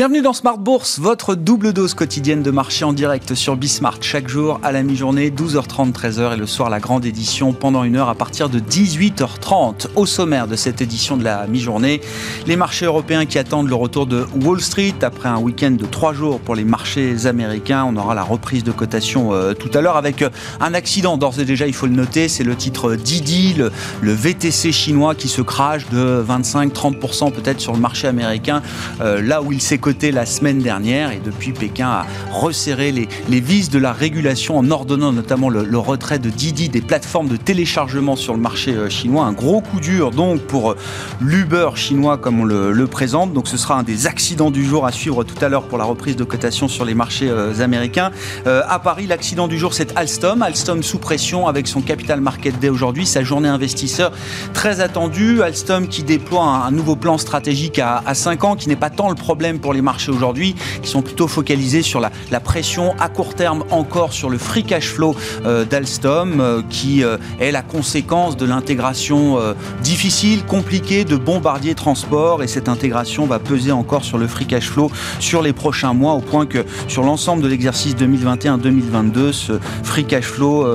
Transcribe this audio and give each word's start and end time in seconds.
Bienvenue 0.00 0.22
dans 0.22 0.32
Smart 0.32 0.56
Bourse, 0.56 0.98
votre 0.98 1.34
double 1.34 1.74
dose 1.74 1.92
quotidienne 1.92 2.42
de 2.42 2.50
marché 2.50 2.86
en 2.86 2.94
direct 2.94 3.34
sur 3.34 3.54
Bismart 3.54 3.98
chaque 4.00 4.28
jour 4.28 4.58
à 4.62 4.72
la 4.72 4.82
mi-journée, 4.82 5.28
12h30, 5.28 5.92
13h 5.92 6.32
et 6.32 6.36
le 6.38 6.46
soir 6.46 6.70
la 6.70 6.80
grande 6.80 7.04
édition 7.04 7.52
pendant 7.52 7.84
une 7.84 7.96
heure 7.96 8.08
à 8.08 8.14
partir 8.14 8.48
de 8.48 8.60
18h30. 8.60 9.88
Au 9.96 10.06
sommaire 10.06 10.46
de 10.46 10.56
cette 10.56 10.80
édition 10.80 11.18
de 11.18 11.24
la 11.24 11.46
mi-journée, 11.46 12.00
les 12.46 12.56
marchés 12.56 12.86
européens 12.86 13.26
qui 13.26 13.38
attendent 13.38 13.68
le 13.68 13.74
retour 13.74 14.06
de 14.06 14.24
Wall 14.42 14.62
Street 14.62 14.94
après 15.02 15.28
un 15.28 15.36
week-end 15.36 15.72
de 15.72 15.84
trois 15.84 16.14
jours 16.14 16.40
pour 16.40 16.54
les 16.54 16.64
marchés 16.64 17.26
américains. 17.26 17.84
On 17.86 17.94
aura 17.96 18.14
la 18.14 18.22
reprise 18.22 18.64
de 18.64 18.72
cotation 18.72 19.34
euh, 19.34 19.52
tout 19.52 19.70
à 19.76 19.82
l'heure 19.82 19.98
avec 19.98 20.22
euh, 20.22 20.30
un 20.60 20.72
accident 20.72 21.18
d'ores 21.18 21.40
et 21.40 21.44
déjà, 21.44 21.66
il 21.66 21.74
faut 21.74 21.86
le 21.86 21.92
noter, 21.92 22.28
c'est 22.28 22.42
le 22.44 22.56
titre 22.56 22.94
Didi, 22.94 23.52
le, 23.52 23.70
VTC 24.00 24.72
chinois 24.72 25.14
qui 25.14 25.28
se 25.28 25.42
crache 25.42 25.86
de 25.90 26.24
25-30% 26.26 27.32
peut-être 27.32 27.60
sur 27.60 27.74
le 27.74 27.80
marché 27.80 28.08
américain, 28.08 28.62
euh, 29.02 29.20
là 29.20 29.42
où 29.42 29.52
il 29.52 29.60
s'est 29.60 29.76
la 29.90 30.24
semaine 30.24 30.60
dernière 30.60 31.12
et 31.12 31.20
depuis 31.22 31.52
Pékin 31.52 31.88
a 31.88 32.06
resserré 32.32 32.92
les, 32.92 33.08
les 33.28 33.40
vis 33.40 33.70
de 33.70 33.78
la 33.78 33.92
régulation 33.92 34.56
en 34.56 34.70
ordonnant 34.70 35.12
notamment 35.12 35.48
le, 35.48 35.78
retrait 35.78 36.18
de 36.18 36.30
Didi 36.30 36.68
des 36.68 36.80
plateformes 36.80 37.28
de 37.28 37.36
téléchargement 37.36 38.16
sur 38.16 38.34
le 38.34 38.40
marché 38.40 38.72
euh, 38.72 38.88
chinois. 38.88 39.24
Un 39.24 39.32
gros 39.32 39.60
coup 39.60 39.80
dur 39.80 40.10
donc 40.10 40.42
pour 40.42 40.70
euh, 40.70 40.76
l'Uber 41.20 41.70
chinois 41.74 42.18
comme 42.18 42.40
on 42.40 42.44
le, 42.44 42.86
présente. 42.86 43.32
Donc 43.32 43.48
ce 43.48 43.56
sera 43.56 43.78
un 43.78 43.82
des 43.82 44.06
accidents 44.06 44.50
du 44.50 44.64
jour 44.64 44.86
à 44.86 44.92
suivre 44.92 45.24
tout 45.24 45.44
à 45.44 45.48
l'heure 45.48 45.64
pour 45.64 45.76
la 45.76 45.84
reprise 45.84 46.16
de 46.16 46.24
cotation 46.24 46.68
sur 46.68 46.84
les 46.84 46.94
marchés 46.94 47.28
euh, 47.28 47.60
américains. 47.60 48.10
À 48.46 48.78
Paris, 48.78 49.06
l'accident 49.06 49.48
du 49.48 49.58
jour 49.58 49.74
c'est 49.74 49.96
Alstom. 49.96 50.42
Alstom 50.42 50.82
sous 50.82 50.98
pression 50.98 51.46
avec 51.46 51.68
son 51.68 51.82
Capital 51.82 52.20
Market 52.20 52.58
Day 52.58 52.68
aujourd'hui, 52.68 53.06
sa 53.06 53.22
journée 53.22 53.48
investisseur 53.48 54.12
très 54.54 54.80
attendue. 54.80 55.42
Alstom 55.42 55.88
qui 55.88 56.02
déploie 56.02 56.44
un, 56.44 56.70
nouveau 56.70 56.96
plan 56.96 57.18
stratégique 57.18 57.78
à 57.78 58.14
5 58.14 58.44
ans 58.44 58.56
qui 58.56 58.68
n'est 58.68 58.76
pas 58.76 58.90
tant 58.90 59.08
le 59.08 59.14
problème 59.14 59.58
pour 59.58 59.72
les 59.72 59.79
marchés 59.82 60.10
aujourd'hui, 60.10 60.54
qui 60.82 60.90
sont 60.90 61.02
plutôt 61.02 61.28
focalisés 61.28 61.82
sur 61.82 62.00
la, 62.00 62.10
pression 62.40 62.94
à 62.98 63.08
court 63.08 63.34
terme 63.34 63.64
encore 63.70 64.12
sur 64.12 64.30
le 64.30 64.38
free 64.38 64.64
cash 64.64 64.88
flow 64.88 65.14
euh, 65.44 65.64
d'Alstom, 65.64 66.40
euh, 66.40 66.62
qui 66.68 67.04
euh, 67.04 67.16
est 67.38 67.52
la 67.52 67.62
conséquence 67.62 68.36
de 68.36 68.46
l'intégration 68.46 69.38
difficile, 69.82 70.44
compliquée 70.44 71.04
de 71.04 71.16
Bombardier 71.16 71.74
Transport, 71.74 72.42
et 72.42 72.46
cette 72.46 72.68
intégration 72.68 73.26
va 73.26 73.38
peser 73.38 73.72
encore 73.72 74.04
sur 74.04 74.18
le 74.18 74.26
free 74.26 74.46
cash 74.46 74.68
flow 74.68 74.90
sur 75.18 75.42
les 75.42 75.52
prochains 75.52 75.92
mois, 75.92 76.14
au 76.14 76.20
point 76.20 76.46
que 76.46 76.64
sur 76.88 77.02
l'ensemble 77.02 77.42
de 77.42 77.48
l'exercice 77.48 77.94
2021-2022, 77.96 79.32
ce 79.32 79.52
free 79.82 80.04
cash 80.04 80.24
flow 80.24 80.66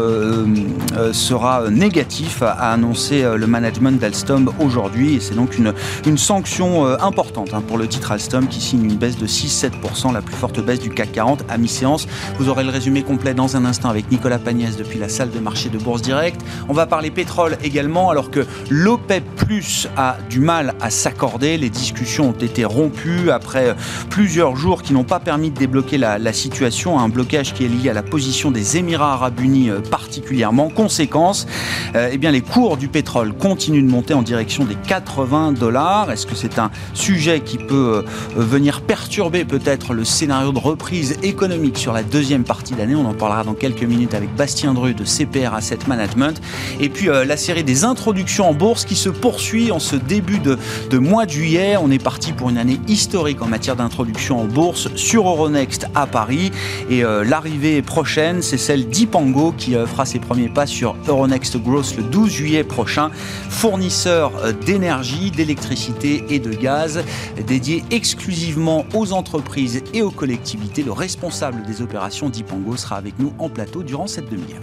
sera 1.12 1.70
négatif, 1.70 2.42
a 2.42 2.72
annoncé 2.72 3.24
le 3.36 3.48
management 3.48 4.00
d'Alstom 4.00 4.52
aujourd'hui, 4.60 5.16
et 5.16 5.20
c'est 5.20 5.36
donc 5.36 5.58
une, 5.58 5.74
une 6.06 6.18
sanction 6.18 6.86
importante 7.02 7.54
hein, 7.54 7.64
pour 7.66 7.78
le 7.78 7.88
titre 7.88 8.12
Alstom 8.12 8.48
qui 8.48 8.62
signe 8.62 8.86
une 8.86 8.95
baisse 8.96 9.18
de 9.18 9.28
6-7%, 9.28 10.14
la 10.14 10.22
plus 10.22 10.36
forte 10.36 10.60
baisse 10.64 10.80
du 10.80 10.90
CAC 10.90 11.12
40 11.14 11.46
à 11.50 11.58
mi-séance. 11.58 12.08
Vous 12.40 12.50
aurez 12.50 12.64
le 12.64 12.70
résumé 12.70 13.04
complet 13.04 13.34
dans 13.34 13.56
un 13.56 13.66
instant 13.66 13.90
avec 13.90 14.12
Nicolas 14.12 14.40
Pagnès 14.40 14.78
depuis 14.78 15.00
la 15.00 15.10
salle 15.10 15.32
de 15.32 15.40
marché 15.40 15.70
de 15.70 15.78
Bourse 15.78 16.02
Direct. 16.02 16.42
On 16.70 16.74
va 16.74 16.86
parler 16.86 17.12
pétrole 17.12 17.58
également, 17.64 18.10
alors 18.10 18.32
que 18.32 18.46
l'OPEP 18.70 19.24
Plus 19.36 19.88
a 19.96 20.18
du 20.30 20.40
mal 20.40 20.74
à 20.82 20.90
s'accorder. 20.90 21.58
Les 21.58 21.70
discussions 21.70 22.30
ont 22.30 22.32
été 22.32 22.66
rompues 22.66 23.30
après 23.32 23.76
plusieurs 24.10 24.56
jours 24.56 24.82
qui 24.82 24.94
n'ont 24.94 25.04
pas 25.04 25.20
permis 25.20 25.52
de 25.52 25.58
débloquer 25.58 25.98
la, 25.98 26.34
situation. 26.34 27.00
Un 27.00 27.10
blocage 27.10 27.54
qui 27.54 27.66
est 27.66 27.70
lié 27.70 27.90
à 27.90 27.94
la 27.94 28.04
position 28.04 28.52
des 28.52 28.78
Émirats 28.78 29.14
Arabes 29.14 29.40
Unis 29.40 29.70
particulièrement. 29.90 30.70
Conséquence, 30.70 31.48
euh, 31.96 32.10
eh 32.12 32.18
bien, 32.18 32.32
les 32.32 32.42
cours 32.42 32.78
du 32.78 32.88
pétrole 32.88 33.34
continuent 33.34 33.86
de 33.86 33.90
monter 33.90 34.14
en 34.14 34.22
direction 34.22 34.66
des 34.66 34.76
80 34.76 35.54
dollars. 35.54 36.12
Est-ce 36.12 36.26
que 36.26 36.36
c'est 36.36 36.60
un 36.60 36.72
sujet 36.94 37.40
qui 37.40 37.58
peut 37.58 38.04
euh, 38.06 38.42
venir 38.42 38.82
perturber 38.88 39.46
peut-être 39.46 39.94
le 39.94 40.04
scénario 40.04 40.52
de 40.52 40.60
reprise 40.60 41.18
économique 41.24 41.78
sur 41.78 41.94
la 41.94 42.04
deuxième 42.04 42.44
partie 42.44 42.74
d'année. 42.74 42.96
On 42.96 43.06
en 43.06 43.14
parlera 43.14 43.44
dans 43.44 43.54
quelques 43.54 43.84
minutes 43.84 44.14
avec 44.14 44.34
Bastien 44.36 44.74
Dru 44.74 44.94
de 44.94 45.04
CPR 45.04 45.54
Asset 45.54 45.80
Management. 45.88 46.42
Et 46.80 46.90
puis 46.90 47.10
euh, 47.10 47.26
la 47.26 47.38
série 47.38 47.64
des 47.64 47.84
introductions 47.84 48.50
en 48.50 48.54
bourse 48.54 48.86
qui 48.86 48.96
se 48.96 49.10
poursuit 49.10 49.72
en 49.72 49.80
ce 49.80 49.96
début 49.96 50.40
de, 50.40 50.58
de 50.90 50.98
mois 50.98 51.26
de 51.26 51.32
juillet. 51.32 51.78
On 51.78 51.92
est 51.92 52.04
parti 52.04 52.32
pour 52.32 52.50
une 52.50 52.58
année 52.58 52.80
historique 52.88 53.42
en 53.42 53.48
matière 53.48 53.76
d'introduction 53.76 54.42
en 54.42 54.46
bourse 54.46 54.90
sur 54.96 55.28
Euronext 55.28 55.88
à 55.96 56.06
Paris. 56.06 56.52
Et 56.90 57.04
euh, 57.04 57.24
l'arrivée 57.24 57.82
prochaine, 57.82 58.42
c'est 58.42 58.58
celle 58.58 58.88
d'Ipango 58.88 59.54
qui 59.58 59.76
euh, 59.76 59.88
fera 59.88 60.06
ses 60.06 60.20
premiers 60.20 60.50
pas 60.50 60.68
sur 60.68 60.96
Euronext 61.08 61.58
Growth 61.58 61.96
le 61.98 62.04
12 62.04 62.30
juillet 62.30 62.64
prochain. 62.64 63.10
Fournisseur 63.50 64.32
d'énergie, 64.66 65.32
d'électricité 65.32 66.24
et 66.30 66.40
de 66.40 66.52
gaz 66.52 67.04
dédié 67.46 67.84
exclusivement 67.92 68.75
aux 68.94 69.14
entreprises 69.14 69.84
et 69.94 70.02
aux 70.02 70.12
collectivités. 70.12 70.84
Le 70.84 70.92
responsable 70.92 71.64
des 71.64 71.82
opérations 71.82 72.30
d'Ipango 72.30 72.76
sera 72.76 72.98
avec 72.98 73.20
nous 73.20 73.32
en 73.40 73.48
plateau 73.48 73.84
durant 73.84 74.08
cette 74.08 74.30
demi-heure. 74.30 74.62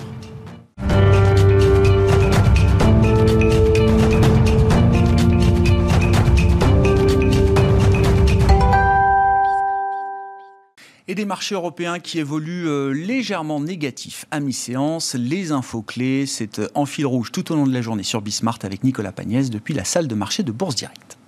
et 11.09 11.15
des 11.15 11.25
marchés 11.27 11.55
européens 11.55 11.99
qui 11.99 12.19
évoluent 12.19 12.69
euh, 12.69 12.91
légèrement 12.91 13.61
négatifs 13.61 14.25
à 14.31 14.41
mi-séance. 14.41 15.15
Les 15.15 15.53
infos 15.53 15.83
clés, 15.83 16.25
c'est 16.25 16.59
euh, 16.59 16.69
en 16.75 16.87
fil 16.87 17.05
rouge 17.05 17.31
tout 17.33 17.53
au 17.53 17.55
long 17.55 17.67
de 17.67 17.73
la 17.73 17.83
journée 17.83 18.03
sur 18.03 18.23
Bismart 18.23 18.59
avec 18.63 18.83
Nicolas 18.83 19.13
Pagnès 19.13 19.51
depuis 19.51 19.75
la 19.75 19.85
salle 19.85 20.09
de 20.09 20.15
marché 20.15 20.43
de 20.43 20.53
Bourse 20.53 20.75
Directe. 20.75 21.19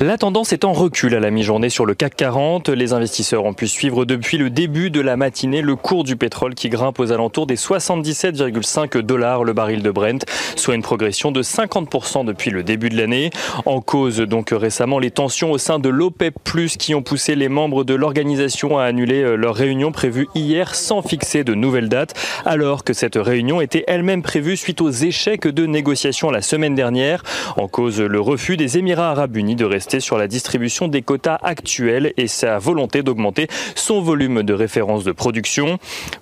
La 0.00 0.18
tendance 0.18 0.52
est 0.52 0.64
en 0.64 0.72
recul 0.72 1.14
à 1.14 1.20
la 1.20 1.30
mi-journée 1.30 1.68
sur 1.68 1.84
le 1.84 1.94
CAC 1.94 2.16
40. 2.16 2.68
Les 2.70 2.94
investisseurs 2.94 3.44
ont 3.44 3.52
pu 3.52 3.68
suivre 3.68 4.04
depuis 4.04 4.38
le 4.38 4.48
début 4.48 4.90
de 4.90 5.00
la 5.00 5.16
matinée 5.16 5.60
le 5.60 5.76
cours 5.76 6.04
du 6.04 6.16
pétrole 6.16 6.54
qui 6.54 6.68
grimpe 6.68 6.98
aux 6.98 7.12
alentours 7.12 7.46
des 7.46 7.56
77,5 7.56 8.98
dollars 8.98 9.44
le 9.44 9.52
baril 9.52 9.82
de 9.82 9.90
Brent, 9.90 10.24
soit 10.56 10.74
une 10.74 10.82
progression 10.82 11.32
de 11.32 11.42
50% 11.42 12.24
depuis 12.24 12.50
le 12.50 12.62
début 12.62 12.88
de 12.88 12.96
l'année. 12.96 13.30
En 13.66 13.80
cause 13.80 14.18
donc 14.18 14.50
récemment 14.52 14.98
les 14.98 15.10
tensions 15.10 15.52
au 15.52 15.58
sein 15.58 15.78
de 15.78 15.90
l'OPEP+, 15.90 16.34
qui 16.78 16.94
ont 16.94 17.02
poussé 17.02 17.34
les 17.34 17.48
membres 17.48 17.84
de 17.84 17.94
l'organisation 17.94 18.78
à 18.78 18.84
annuler 18.84 19.36
leur 19.36 19.54
réunion 19.54 19.92
prévue 19.92 20.28
hier 20.34 20.74
sans 20.74 21.02
fixer 21.02 21.44
de 21.44 21.54
nouvelles 21.54 21.88
dates, 21.88 22.14
alors 22.46 22.84
que 22.84 22.94
cette 22.94 23.16
réunion 23.16 23.60
était 23.60 23.84
elle-même 23.86 24.22
prévue 24.22 24.56
suite 24.56 24.80
aux 24.80 24.90
échecs 24.90 25.46
de 25.46 25.66
négociations 25.66 26.30
la 26.30 26.42
semaine 26.42 26.74
dernière. 26.74 27.22
En 27.56 27.68
cause 27.68 28.00
le 28.00 28.20
refus 28.20 28.56
des 28.56 28.78
Émirats 28.78 29.10
arabes 29.10 29.36
unis 29.36 29.56
de 29.56 29.73
rester 29.74 29.98
sur 29.98 30.18
la 30.18 30.28
distribution 30.28 30.86
des 30.86 31.02
quotas 31.02 31.40
actuels 31.42 32.12
et 32.16 32.28
sa 32.28 32.58
volonté 32.58 33.02
d'augmenter 33.02 33.48
son 33.74 34.00
volume 34.00 34.44
de 34.44 34.54
référence 34.54 35.02
de 35.02 35.10
production. 35.10 35.78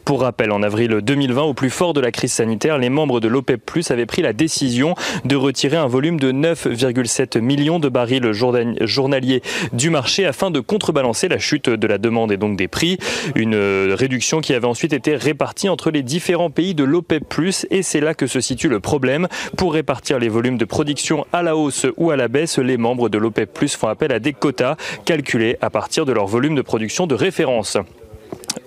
Pour 0.07 0.23
rappel, 0.23 0.53
en 0.53 0.63
avril 0.63 1.01
2020, 1.03 1.43
au 1.43 1.53
plus 1.53 1.69
fort 1.69 1.93
de 1.93 2.01
la 2.01 2.11
crise 2.11 2.33
sanitaire, 2.33 2.79
les 2.79 2.89
membres 2.89 3.21
de 3.21 3.29
l'OPEP 3.29 3.61
Plus 3.67 3.91
avaient 3.91 4.07
pris 4.07 4.23
la 4.23 4.33
décision 4.33 4.95
de 5.27 5.37
retirer 5.37 5.77
un 5.77 5.87
volume 5.87 6.19
de 6.19 6.33
9,7 6.33 7.41
millions 7.41 7.79
de 7.79 7.91
barils 7.91 8.33
journaliers 8.33 9.43
du 9.75 9.91
marché 9.91 10.25
afin 10.25 10.51
de 10.51 10.61
contrebalancer 10.61 11.29
la 11.29 11.39
chute 11.39 11.69
de 11.69 11.87
la 11.87 11.99
demande 11.99 12.33
et 12.33 12.39
donc 12.39 12.57
des 12.57 12.69
prix. 12.69 12.97
Une 13.35 13.55
réduction 13.93 14.41
qui 14.41 14.55
avait 14.55 14.67
ensuite 14.67 14.95
été 14.95 15.15
répartie 15.15 15.69
entre 15.69 15.91
les 15.91 16.03
différents 16.03 16.51
pays 16.51 16.75
de 16.75 16.85
l'OPEP 16.85 17.29
Plus 17.29 17.67
et 17.71 17.83
c'est 17.83 18.01
là 18.01 18.15
que 18.15 18.27
se 18.27 18.41
situe 18.41 18.71
le 18.71 18.81
problème. 18.81 19.29
Pour 19.59 19.75
répartir 19.75 20.19
les 20.19 20.31
volumes 20.31 20.57
de 20.57 20.65
production 20.65 21.27
à 21.35 21.43
la 21.43 21.55
hausse 21.55 21.87
ou 21.99 22.11
à 22.11 22.17
la 22.17 22.29
baisse, 22.29 22.59
les 22.59 22.79
membres 22.79 23.11
de 23.11 23.19
l'OPEP 23.19 23.42
Plus 23.47 23.77
font 23.77 23.89
appel 23.89 24.13
à 24.13 24.19
des 24.19 24.33
quotas 24.33 24.77
calculés 25.05 25.57
à 25.61 25.71
partir 25.71 26.07
de 26.07 26.13
leur 26.13 26.27
volume 26.27 26.55
de 26.55 26.63
production 26.63 27.07
de 27.07 27.15
référence. 27.15 27.77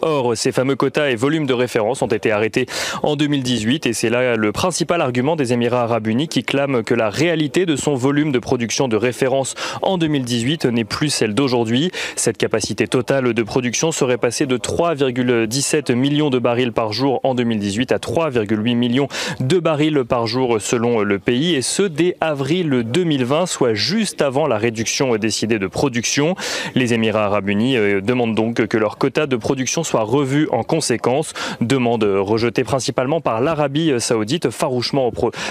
Or, 0.07 0.37
ces 0.37 0.51
fameux 0.51 0.75
quotas 0.75 1.09
et 1.09 1.15
volumes 1.15 1.47
de 1.47 1.53
référence 1.53 2.03
ont 2.03 2.07
été 2.07 2.31
arrêtés 2.31 2.67
en 3.01 3.15
2018 3.15 3.87
et 3.87 3.93
c'est 3.93 4.11
là 4.11 4.35
le 4.35 4.51
principal 4.51 5.01
argument 5.01 5.35
des 5.35 5.51
Émirats 5.51 5.81
arabes 5.81 6.05
unis 6.05 6.27
qui 6.27 6.43
clament 6.43 6.83
que 6.83 6.93
la 6.93 7.09
réalité 7.09 7.65
de 7.65 7.75
son 7.75 7.95
volume 7.95 8.31
de 8.31 8.37
production 8.37 8.87
de 8.87 8.97
référence 8.97 9.55
en 9.81 9.97
2018 9.97 10.65
n'est 10.65 10.83
plus 10.83 11.09
celle 11.09 11.33
d'aujourd'hui. 11.33 11.89
Cette 12.15 12.37
capacité 12.37 12.87
totale 12.87 13.33
de 13.33 13.41
production 13.41 13.91
serait 13.91 14.19
passée 14.19 14.45
de 14.45 14.57
3,17 14.57 15.95
millions 15.95 16.29
de 16.29 16.37
barils 16.37 16.71
par 16.71 16.93
jour 16.93 17.19
en 17.23 17.33
2018 17.33 17.91
à 17.91 17.97
3,8 17.97 18.75
millions 18.75 19.07
de 19.39 19.57
barils 19.57 20.03
par 20.07 20.27
jour 20.27 20.61
selon 20.61 21.01
le 21.01 21.17
pays 21.17 21.55
et 21.55 21.63
ce 21.63 21.81
dès 21.81 22.15
avril 22.21 22.83
2020, 22.85 23.47
soit 23.47 23.73
juste 23.73 24.21
avant 24.21 24.45
la 24.45 24.59
réduction 24.59 25.15
décidée 25.15 25.57
de 25.57 25.65
production. 25.65 26.35
Les 26.75 26.93
Émirats 26.93 27.25
arabes 27.25 27.49
unis 27.49 27.75
demandent 28.03 28.35
donc 28.35 28.67
que 28.67 28.77
leur 28.77 28.99
quota 28.99 29.25
de 29.25 29.35
production 29.35 29.83
soit 29.83 29.94
soit 29.95 30.03
revue 30.03 30.49
en 30.51 30.63
conséquence. 30.63 31.31
Demande 31.61 32.03
rejetée 32.03 32.65
principalement 32.65 33.21
par 33.21 33.39
l'Arabie 33.39 33.93
saoudite, 33.99 34.49
farouchement 34.49 35.09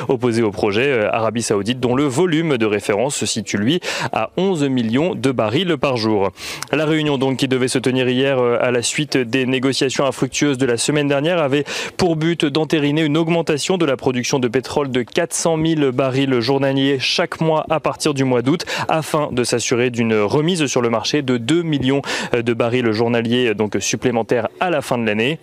opposée 0.09 0.43
au 0.43 0.51
projet. 0.51 1.07
Arabie 1.11 1.43
saoudite 1.43 1.81
dont 1.81 1.95
le 1.95 2.05
volume 2.05 2.59
de 2.59 2.67
référence 2.67 3.17
se 3.17 3.25
situe 3.25 3.57
lui 3.57 3.81
à 4.13 4.29
11 4.37 4.65
millions 4.65 5.15
de 5.15 5.33
barils 5.33 5.79
par 5.79 5.97
jour. 5.97 6.31
La 6.73 6.85
réunion 6.85 7.17
donc 7.17 7.39
qui 7.39 7.49
devait 7.49 7.69
se 7.69 7.79
tenir 7.79 8.07
hier 8.07 8.39
à 8.39 8.71
la 8.71 8.83
suite 8.83 9.17
des 9.17 9.47
négociations 9.47 10.05
infructueuses 10.05 10.59
de 10.59 10.67
la 10.67 10.77
semaine 10.77 11.09
dernière 11.09 11.39
avait 11.39 11.65
pour 11.97 12.17
but 12.17 12.45
d'entériner 12.45 13.03
une 13.03 13.17
augmentation 13.17 13.79
de 13.79 13.87
la 13.87 13.97
production 13.97 14.41
de 14.41 14.49
pétrole 14.49 14.91
de 14.91 15.01
400 15.01 15.57
000 15.65 15.93
barils 15.93 16.41
journaliers 16.41 16.99
chaque 16.99 17.41
mois 17.41 17.65
à 17.71 17.81
partir 17.81 18.13
du 18.13 18.25
mois 18.25 18.43
d'août 18.43 18.67
afin 18.89 19.31
de 19.33 19.43
s'assurer 19.43 19.89
d'une 19.89 20.15
remise 20.15 20.67
sur 20.67 20.83
le 20.83 20.91
marché 20.91 21.23
de 21.23 21.39
2 21.39 21.63
millions 21.63 22.03
de 22.35 22.53
barils 22.53 22.93
journaliers 22.93 23.55
donc 23.55 23.79
supplémentaires 23.81 24.24
à 24.61 24.71
la 24.71 24.83
fin 24.83 24.99
de 24.99 25.07
l'année 25.07 25.39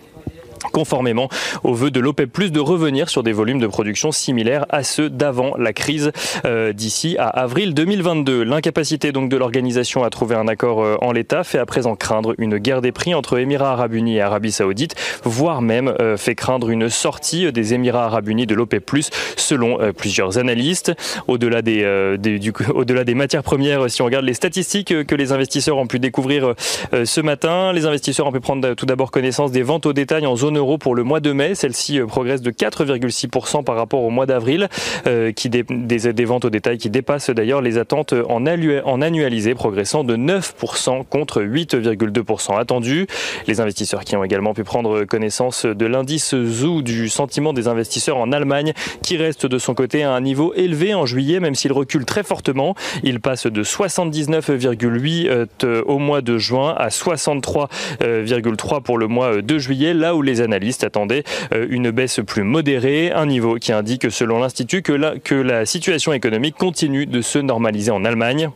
conformément 0.70 1.28
au 1.64 1.74
vœu 1.74 1.90
de 1.90 2.00
l'OPEP+, 2.00 2.50
de 2.50 2.60
revenir 2.60 3.08
sur 3.08 3.22
des 3.22 3.32
volumes 3.32 3.58
de 3.58 3.66
production 3.66 4.12
similaires 4.12 4.66
à 4.68 4.82
ceux 4.82 5.10
d'avant 5.10 5.56
la 5.56 5.72
crise 5.72 6.12
euh, 6.44 6.72
d'ici 6.72 7.16
à 7.18 7.28
avril 7.28 7.74
2022. 7.74 8.42
L'incapacité 8.42 9.12
donc 9.12 9.28
de 9.28 9.36
l'organisation 9.36 10.04
à 10.04 10.10
trouver 10.10 10.36
un 10.36 10.48
accord 10.48 10.82
euh, 10.82 10.96
en 11.00 11.12
l'état 11.12 11.44
fait 11.44 11.58
à 11.58 11.66
présent 11.66 11.96
craindre 11.96 12.34
une 12.38 12.58
guerre 12.58 12.80
des 12.80 12.92
prix 12.92 13.14
entre 13.14 13.38
Émirats 13.38 13.72
arabes 13.72 13.94
unis 13.94 14.16
et 14.16 14.20
Arabie 14.20 14.52
saoudite, 14.52 14.94
voire 15.24 15.62
même 15.62 15.92
euh, 16.00 16.16
fait 16.16 16.34
craindre 16.34 16.70
une 16.70 16.88
sortie 16.88 17.50
des 17.52 17.74
Émirats 17.74 18.06
arabes 18.06 18.28
unis 18.28 18.46
de 18.46 18.54
l'OPEP+, 18.54 18.90
selon 19.36 19.78
plusieurs 19.96 20.38
analystes. 20.38 20.92
Au-delà 21.28 21.62
des, 21.62 21.84
au-delà 22.74 23.04
des 23.04 23.14
matières 23.14 23.42
premières, 23.42 23.90
si 23.90 24.02
on 24.02 24.04
regarde 24.04 24.24
les 24.24 24.34
statistiques 24.34 25.06
que 25.06 25.14
les 25.14 25.32
investisseurs 25.32 25.76
ont 25.78 25.86
pu 25.86 25.98
découvrir 25.98 26.54
ce 26.92 27.20
matin, 27.20 27.72
les 27.72 27.86
investisseurs 27.86 28.26
ont 28.26 28.32
pu 28.32 28.40
prendre 28.40 28.74
tout 28.74 28.86
d'abord 28.86 29.10
connaissance 29.10 29.52
des 29.52 29.62
ventes 29.62 29.86
au 29.86 29.92
détail 29.92 30.26
en 30.26 30.36
zone 30.36 30.51
euros 30.56 30.78
pour 30.78 30.94
le 30.94 31.02
mois 31.02 31.20
de 31.20 31.32
mai. 31.32 31.54
Celle-ci 31.54 32.00
euh, 32.00 32.06
progresse 32.06 32.42
de 32.42 32.50
4,6% 32.50 33.64
par 33.64 33.76
rapport 33.76 34.02
au 34.02 34.10
mois 34.10 34.26
d'avril, 34.26 34.68
euh, 35.06 35.32
qui 35.32 35.48
des, 35.48 36.24
ventes 36.24 36.44
au 36.44 36.50
détail 36.50 36.78
qui 36.78 36.90
dépassent 36.90 37.30
d'ailleurs 37.30 37.60
les 37.60 37.78
attentes 37.78 38.12
en, 38.12 38.44
en 38.46 39.02
annualisé, 39.02 39.54
progressant 39.54 40.04
de 40.04 40.16
9% 40.16 41.04
contre 41.08 41.42
8,2% 41.42 42.58
attendu. 42.58 43.06
Les 43.46 43.60
investisseurs 43.60 44.04
qui 44.04 44.16
ont 44.16 44.24
également 44.24 44.54
pu 44.54 44.64
prendre 44.64 45.04
connaissance 45.04 45.66
de 45.66 45.86
l'indice 45.86 46.34
ZOO 46.34 46.82
du 46.82 47.08
sentiment 47.08 47.52
des 47.52 47.68
investisseurs 47.68 48.18
en 48.18 48.32
Allemagne, 48.32 48.72
qui 49.02 49.16
reste 49.16 49.46
de 49.46 49.58
son 49.58 49.74
côté 49.74 50.02
à 50.02 50.12
un 50.12 50.20
niveau 50.20 50.52
élevé 50.54 50.94
en 50.94 51.06
juillet, 51.06 51.40
même 51.40 51.54
s'il 51.54 51.72
recule 51.72 52.04
très 52.04 52.22
fortement. 52.22 52.74
Il 53.02 53.20
passe 53.20 53.46
de 53.46 53.64
79,8 53.64 55.28
euh, 55.64 55.82
au 55.86 55.98
mois 55.98 56.20
de 56.20 56.38
juin 56.38 56.74
à 56.76 56.88
63,3 56.88 58.82
pour 58.82 58.98
le 58.98 59.06
mois 59.06 59.42
de 59.42 59.58
juillet, 59.58 59.94
là 59.94 60.14
où 60.14 60.22
les 60.22 60.41
analystes 60.42 60.84
attendaient 60.84 61.24
euh, 61.52 61.66
une 61.70 61.90
baisse 61.90 62.20
plus 62.26 62.42
modérée, 62.42 63.12
un 63.12 63.26
niveau 63.26 63.56
qui 63.56 63.72
indique 63.72 64.10
selon 64.10 64.40
l'Institut 64.40 64.82
que 64.82 64.92
la, 64.92 65.18
que 65.18 65.34
la 65.34 65.66
situation 65.66 66.12
économique 66.12 66.56
continue 66.56 67.06
de 67.06 67.20
se 67.20 67.38
normaliser 67.38 67.90
en 67.90 68.04
Allemagne. 68.04 68.50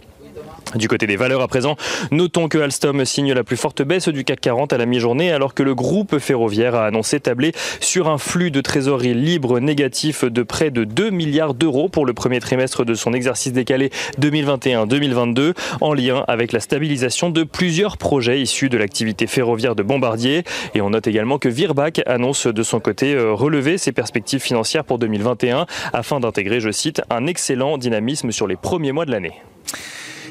Du 0.75 0.89
côté 0.89 1.07
des 1.07 1.17
valeurs 1.17 1.43
à 1.43 1.49
présent, 1.49 1.77
notons 2.11 2.49
que 2.49 2.59
Alstom 2.59 3.05
signe 3.05 3.33
la 3.33 3.45
plus 3.45 3.57
forte 3.57 3.83
baisse 3.83 4.09
du 4.09 4.25
CAC 4.25 4.41
40 4.41 4.73
à 4.73 4.79
la 4.79 4.85
mi-journée 4.85 5.31
alors 5.31 5.55
que 5.55 5.63
le 5.63 5.77
groupe 5.77 6.19
ferroviaire 6.19 6.75
a 6.75 6.87
annoncé 6.87 7.21
tabler 7.21 7.53
sur 7.81 8.09
un 8.09 8.19
flux 8.19 8.51
de 8.51 8.61
trésorerie 8.61 9.15
libre 9.15 9.61
négatif 9.61 10.25
de 10.25 10.43
près 10.43 10.71
de 10.71 10.83
2 10.83 11.11
milliards 11.11 11.55
d'euros 11.55 11.89
pour 11.89 12.05
le 12.05 12.15
premier 12.15 12.41
trimestre 12.41 12.85
de 12.85 12.95
son 12.95 13.13
exercice 13.13 13.53
décalé 13.53 13.91
2021-2022 14.21 15.55
en 15.81 15.95
lien 15.95 16.25
avec 16.27 16.51
la 16.53 16.61
stabilisation 16.61 17.31
de 17.31 17.45
plusieurs 17.45 17.97
projets 17.97 18.41
issus 18.41 18.69
de 18.69 18.77
l'activité 18.77 19.29
ferroviaire 19.29 19.77
de 19.77 19.85
Bombardier. 19.85 20.43
Et 20.75 20.81
on 20.81 20.91
note 20.91 21.07
également 21.07 21.39
que 21.39 21.49
Virbac 21.49 22.03
annonce 22.07 22.49
de 22.49 22.63
son 22.65 22.81
côté 22.81 23.15
euh, 23.15 23.33
relever 23.33 23.79
ses 23.79 23.93
perspectives 23.93 24.41
financières 24.41 24.85
pour 24.85 24.99
2021 24.99 25.67
afin 25.93 26.19
d'intégrer, 26.19 26.59
je 26.59 26.71
cite, 26.73 27.03
un 27.09 27.27
excellent 27.27 27.79
dynamisme 27.79 28.33
sur 28.33 28.49
les 28.49 28.57
premiers 28.57 28.93
mois 28.93 29.07
de 29.07 29.13
l'année. 29.13 29.35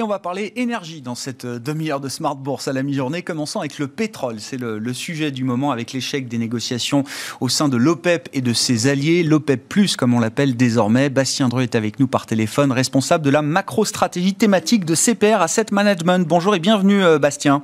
Et 0.00 0.02
on 0.02 0.08
va 0.08 0.18
parler 0.18 0.54
énergie 0.56 1.02
dans 1.02 1.14
cette 1.14 1.44
euh, 1.44 1.58
demi-heure 1.58 2.00
de 2.00 2.08
Smart 2.08 2.34
Bourse 2.34 2.68
à 2.68 2.72
la 2.72 2.82
mi-journée, 2.82 3.20
commençant 3.20 3.60
avec 3.60 3.78
le 3.78 3.86
pétrole. 3.86 4.36
C'est 4.40 4.56
le, 4.56 4.94
sujet 4.94 5.30
du 5.30 5.44
moment 5.44 5.72
avec 5.72 5.92
l'échec 5.92 6.26
des 6.26 6.38
négociations 6.38 7.04
au 7.42 7.50
sein 7.50 7.68
de 7.68 7.76
l'OPEP 7.76 8.30
et 8.32 8.40
de 8.40 8.54
ses 8.54 8.86
alliés, 8.86 9.22
l'OPEP+, 9.22 9.74
comme 9.98 10.14
on 10.14 10.18
l'appelle 10.18 10.56
désormais. 10.56 11.10
Bastien 11.10 11.50
Dreux 11.50 11.64
est 11.64 11.74
avec 11.74 12.00
nous 12.00 12.06
par 12.06 12.24
téléphone, 12.24 12.72
responsable 12.72 13.22
de 13.22 13.28
la 13.28 13.42
macro-stratégie 13.42 14.32
thématique 14.32 14.86
de 14.86 14.94
CPR 14.94 15.42
Asset 15.42 15.66
Management. 15.70 16.26
Bonjour 16.26 16.54
et 16.54 16.60
bienvenue 16.60 17.04
euh, 17.04 17.18
Bastien. 17.18 17.62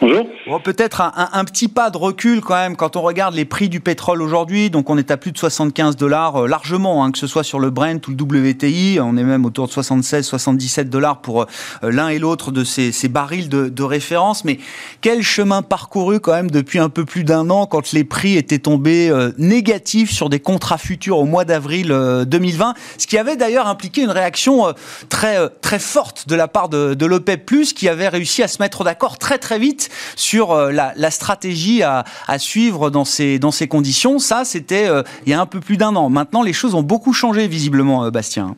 Bonjour. 0.00 0.26
Peut-être 0.62 1.02
un, 1.02 1.44
petit 1.44 1.68
pas 1.68 1.90
de 1.90 1.98
recul 1.98 2.40
quand 2.40 2.54
même 2.54 2.76
quand 2.76 2.96
on 2.96 3.02
regarde 3.02 3.34
les 3.34 3.44
prix 3.44 3.68
du 3.68 3.80
pétrole 3.80 4.22
aujourd'hui. 4.22 4.70
Donc 4.70 4.88
on 4.88 4.96
est 4.96 5.10
à 5.10 5.16
plus 5.16 5.32
de 5.32 5.38
75 5.38 5.96
dollars 5.96 6.44
euh, 6.44 6.48
largement, 6.48 7.04
hein, 7.04 7.12
que 7.12 7.18
ce 7.18 7.26
soit 7.26 7.42
sur 7.42 7.58
le 7.58 7.70
Brent 7.70 8.06
ou 8.08 8.12
le 8.12 8.50
WTI. 8.50 8.98
On 9.02 9.16
est 9.16 9.24
même 9.24 9.44
autour 9.44 9.66
de 9.66 9.72
76, 9.72 10.26
77 10.26 10.88
dollars 10.88 11.20
pour 11.20 11.42
euh, 11.42 11.46
l'un 11.82 12.08
et 12.08 12.18
l'autre 12.18 12.50
de 12.50 12.64
ces, 12.64 12.92
barils 13.08 13.48
de, 13.48 13.82
référence. 13.82 14.44
Mais 14.44 14.58
quel 15.00 15.22
chemin 15.22 15.62
parcouru 15.62 16.20
quand 16.20 16.32
même 16.32 16.50
depuis 16.50 16.78
un 16.78 16.88
peu 16.88 17.04
plus 17.04 17.24
d'un 17.24 17.50
an 17.50 17.66
quand 17.66 17.92
les 17.92 18.04
prix 18.04 18.36
étaient 18.36 18.58
tombés 18.58 19.10
euh, 19.10 19.32
négatifs 19.36 20.10
sur 20.10 20.28
des 20.28 20.40
contrats 20.40 20.78
futurs 20.78 21.18
au 21.18 21.24
mois 21.24 21.44
d'avril 21.44 21.88
2020, 22.26 22.74
ce 22.96 23.06
qui 23.06 23.18
avait 23.18 23.36
d'ailleurs 23.36 23.66
impliqué 23.66 24.02
une 24.02 24.10
réaction 24.10 24.72
très 25.08 25.48
très 25.60 25.78
forte 25.78 26.28
de 26.28 26.34
la 26.34 26.48
part 26.48 26.68
de, 26.68 26.94
de 26.94 27.06
l'OPEP+, 27.06 27.50
qui 27.74 27.88
avait 27.88 28.08
réussi 28.08 28.42
à 28.42 28.48
se 28.48 28.62
mettre 28.62 28.84
d'accord 28.84 29.18
très 29.18 29.38
très 29.38 29.57
vite 29.58 29.90
sur 30.16 30.52
euh, 30.52 30.72
la, 30.72 31.10
stratégie 31.10 31.82
à, 31.82 32.04
suivre 32.38 32.90
dans 32.90 33.04
ces, 33.04 33.38
dans 33.38 33.50
ces 33.50 33.68
conditions. 33.68 34.18
Ça, 34.18 34.44
c'était 34.44 34.88
euh, 34.88 35.02
il 35.26 35.30
y 35.30 35.34
a 35.34 35.40
un 35.40 35.46
peu 35.46 35.60
plus 35.60 35.76
d'un 35.76 35.94
an. 35.96 36.08
Maintenant, 36.08 36.42
les 36.42 36.52
choses 36.52 36.74
ont 36.74 36.82
beaucoup 36.82 37.12
changé, 37.12 37.48
visiblement, 37.48 38.04
euh, 38.04 38.10
Bastien. 38.10 38.56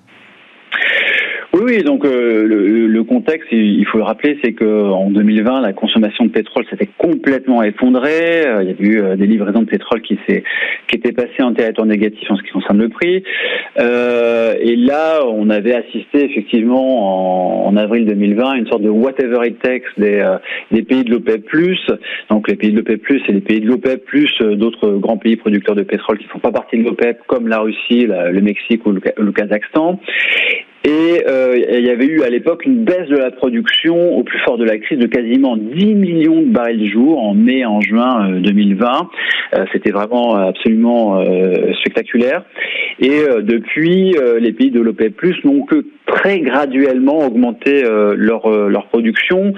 Oui, 1.53 1.83
donc 1.83 2.05
euh, 2.05 2.47
le, 2.47 3.03
contexte, 3.03 3.49
il 3.51 3.85
faut 3.87 3.99
le 3.99 4.05
rappeler, 4.05 4.39
c'est 4.43 4.53
qu'en 4.53 5.11
2020, 5.11 5.61
la 5.61 5.73
consommation 5.73 6.25
de 6.25 6.31
pétrole 6.31 6.65
s'était 6.71 6.89
complètement 6.97 7.65
effondrée. 7.65 8.47
Euh, 8.47 8.63
il 8.63 8.69
y 8.69 8.73
a 8.73 8.77
eu 8.79 9.01
euh, 9.01 9.17
des 9.17 9.27
livraisons 9.27 9.63
de 9.63 9.67
pétrole 9.67 10.01
qui, 10.03 10.17
qui 10.27 10.97
étaient 10.97 11.11
passées 11.11 11.43
en 11.43 11.53
territoire 11.53 11.89
négatif 11.89 12.31
en 12.31 12.37
ce 12.37 12.43
qui 12.43 12.51
concerne 12.51 12.79
le 12.79 12.89
prix. 12.89 13.25
et 13.77 14.77
là, 14.77 15.25
on 15.27 15.51
avait 15.51 15.75
assisté 15.75 16.25
effectivement 16.25 17.67
en, 17.67 17.77
avril 17.77 18.07
2020 18.07 18.51
à 18.51 18.57
une 18.57 18.67
sorte 18.69 18.83
de 18.83 18.89
whatever 18.89 19.45
it 19.47 19.61
takes 19.61 19.83
des, 19.97 20.25
des 20.71 20.83
pays 20.83 21.03
de 21.03 21.11
l'OPEP+. 21.11 21.45
Donc 22.29 22.49
les 22.49 22.55
pays 22.55 22.71
de 22.71 22.77
l'OPEP+, 22.77 23.03
et 23.29 23.33
les 23.33 23.41
pays 23.41 23.61
de 23.61 23.67
l'OPEP+, 23.67 24.05
d'autres 24.57 24.93
grands 24.99 25.17
pays 25.17 25.37
producteurs 25.37 25.75
de 25.75 25.83
pétrole 25.83 26.19
qui 26.19 26.27
ne 26.27 26.31
font 26.31 26.39
pas 26.39 26.53
partie 26.53 26.79
de 26.79 26.85
l'OPEP, 26.85 27.23
comme 27.27 27.49
la 27.49 27.59
Russie, 27.59 28.07
le 28.07 28.41
Mexique 28.41 28.87
ou 28.87 28.93
le 28.93 29.33
Kazakhstan. 29.33 29.99
Et 30.83 31.23
euh, 31.29 31.59
il 31.59 31.85
y 31.85 31.91
avait 31.91 32.07
eu 32.07 32.23
à 32.23 32.31
l'époque 32.31 32.65
une 32.65 32.85
baisse 32.85 33.09
de 33.09 33.17
la 33.17 33.31
production 33.31 34.17
au 34.17 34.23
plus 34.23 34.39
fort 34.41 34.57
de 34.57 34.65
la 34.65 34.79
crise 34.79 34.99
de 34.99 35.07
quasiment 35.07 35.57
10 35.59 35.95
millions 35.95 36.41
de 36.41 36.47
barils 36.47 36.91
jour 36.91 37.23
en 37.23 37.35
mai 37.35 37.67
en 37.67 37.83
juin 37.83 38.31
2020. 38.41 38.89
Euh, 38.89 39.59
euh, 39.61 39.65
c'était 39.73 39.91
vraiment 39.91 40.37
absolument 40.37 41.23
spectaculaire. 41.81 42.45
Et 43.01 43.21
depuis, 43.41 44.15
les 44.41 44.53
pays 44.53 44.71
de 44.71 44.81
l'OPEP+ 44.81 45.15
n'ont 45.45 45.63
que 45.63 45.85
très 46.07 46.41
graduellement 46.41 47.27
augmenté 47.27 47.83
leur 48.17 48.49
leur 48.69 48.87
production. 48.87 49.55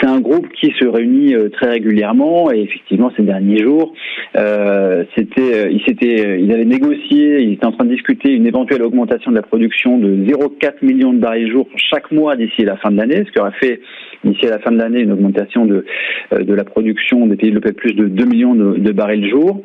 C'est 0.00 0.06
un 0.06 0.20
groupe 0.20 0.48
qui 0.52 0.72
se 0.78 0.86
réunit 0.86 1.34
très 1.52 1.70
régulièrement 1.70 2.50
et 2.52 2.60
effectivement 2.60 3.12
ces 3.16 3.22
derniers 3.22 3.62
jours, 3.62 3.92
c'était 4.34 5.70
ils 5.70 5.82
ils 5.86 6.52
avaient 6.52 6.64
négocié, 6.64 7.40
ils 7.40 7.52
étaient 7.54 7.66
en 7.66 7.72
train 7.72 7.84
de 7.84 7.92
discuter 7.92 8.32
une 8.32 8.46
éventuelle 8.46 8.82
augmentation 8.82 9.30
de 9.30 9.36
la 9.36 9.42
production 9.42 9.98
de 9.98 10.08
0,4 10.08 10.65
4 10.66 10.82
millions 10.82 11.12
de 11.12 11.20
barils 11.20 11.48
jour 11.48 11.68
chaque 11.76 12.10
mois 12.10 12.34
d'ici 12.34 12.64
la 12.64 12.76
fin 12.76 12.90
de 12.90 12.96
l'année, 12.96 13.22
ce 13.24 13.30
qui 13.30 13.38
aurait 13.38 13.52
fait 13.60 13.80
d'ici 14.24 14.46
à 14.48 14.50
la 14.50 14.58
fin 14.58 14.72
de 14.72 14.78
l'année 14.78 14.98
une 14.98 15.12
augmentation 15.12 15.64
de, 15.64 15.84
euh, 16.32 16.42
de 16.42 16.54
la 16.54 16.64
production 16.64 17.24
des 17.28 17.36
pays 17.36 17.50
de 17.50 17.54
l'OPEP+, 17.54 17.94
de 17.94 18.08
2 18.08 18.24
millions 18.24 18.54
de, 18.56 18.76
de 18.78 18.92
barils 18.92 19.30
jour. 19.30 19.62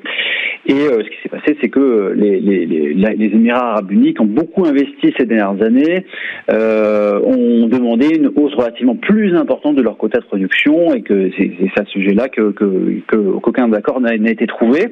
Et 0.67 0.73
euh, 0.73 1.01
ce 1.03 1.09
qui 1.09 1.17
s'est 1.23 1.29
passé, 1.29 1.57
c'est 1.59 1.69
que 1.69 2.13
les, 2.15 2.39
les, 2.39 2.67
les, 2.67 2.93
les, 2.93 3.25
Émirats 3.25 3.71
arabes 3.71 3.91
unis 3.91 4.13
ont 4.19 4.25
beaucoup 4.25 4.63
investi 4.63 5.11
ces 5.17 5.25
dernières 5.25 5.59
années 5.63 6.05
ont 6.49 7.67
demandé 7.67 8.07
une 8.15 8.27
hausse 8.35 8.53
relativement 8.53 8.95
plus 8.95 9.35
importante 9.35 9.75
de 9.75 9.81
leur 9.81 9.97
quota 9.97 10.19
de 10.19 10.25
production 10.25 10.93
et 10.93 11.01
que 11.01 11.31
c'est 11.35 11.51
à 11.79 11.85
ce 11.85 11.91
sujet-là 11.93 12.29
que 12.29 12.53
qu'aucun 13.07 13.69
d'accord 13.69 13.99
n'a 14.01 14.13
été 14.13 14.45
trouvé. 14.45 14.89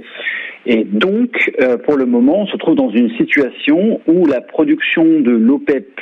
Et 0.72 0.84
donc, 0.84 1.52
euh, 1.64 1.78
pour 1.78 1.98
le 1.98 2.06
moment, 2.06 2.42
on 2.42 2.46
se 2.46 2.56
trouve 2.58 2.76
dans 2.76 2.92
une 2.92 3.10
situation 3.18 4.02
où 4.06 4.28
la 4.28 4.40
production 4.40 5.04
de 5.20 5.32
l'OPEP+ 5.32 6.00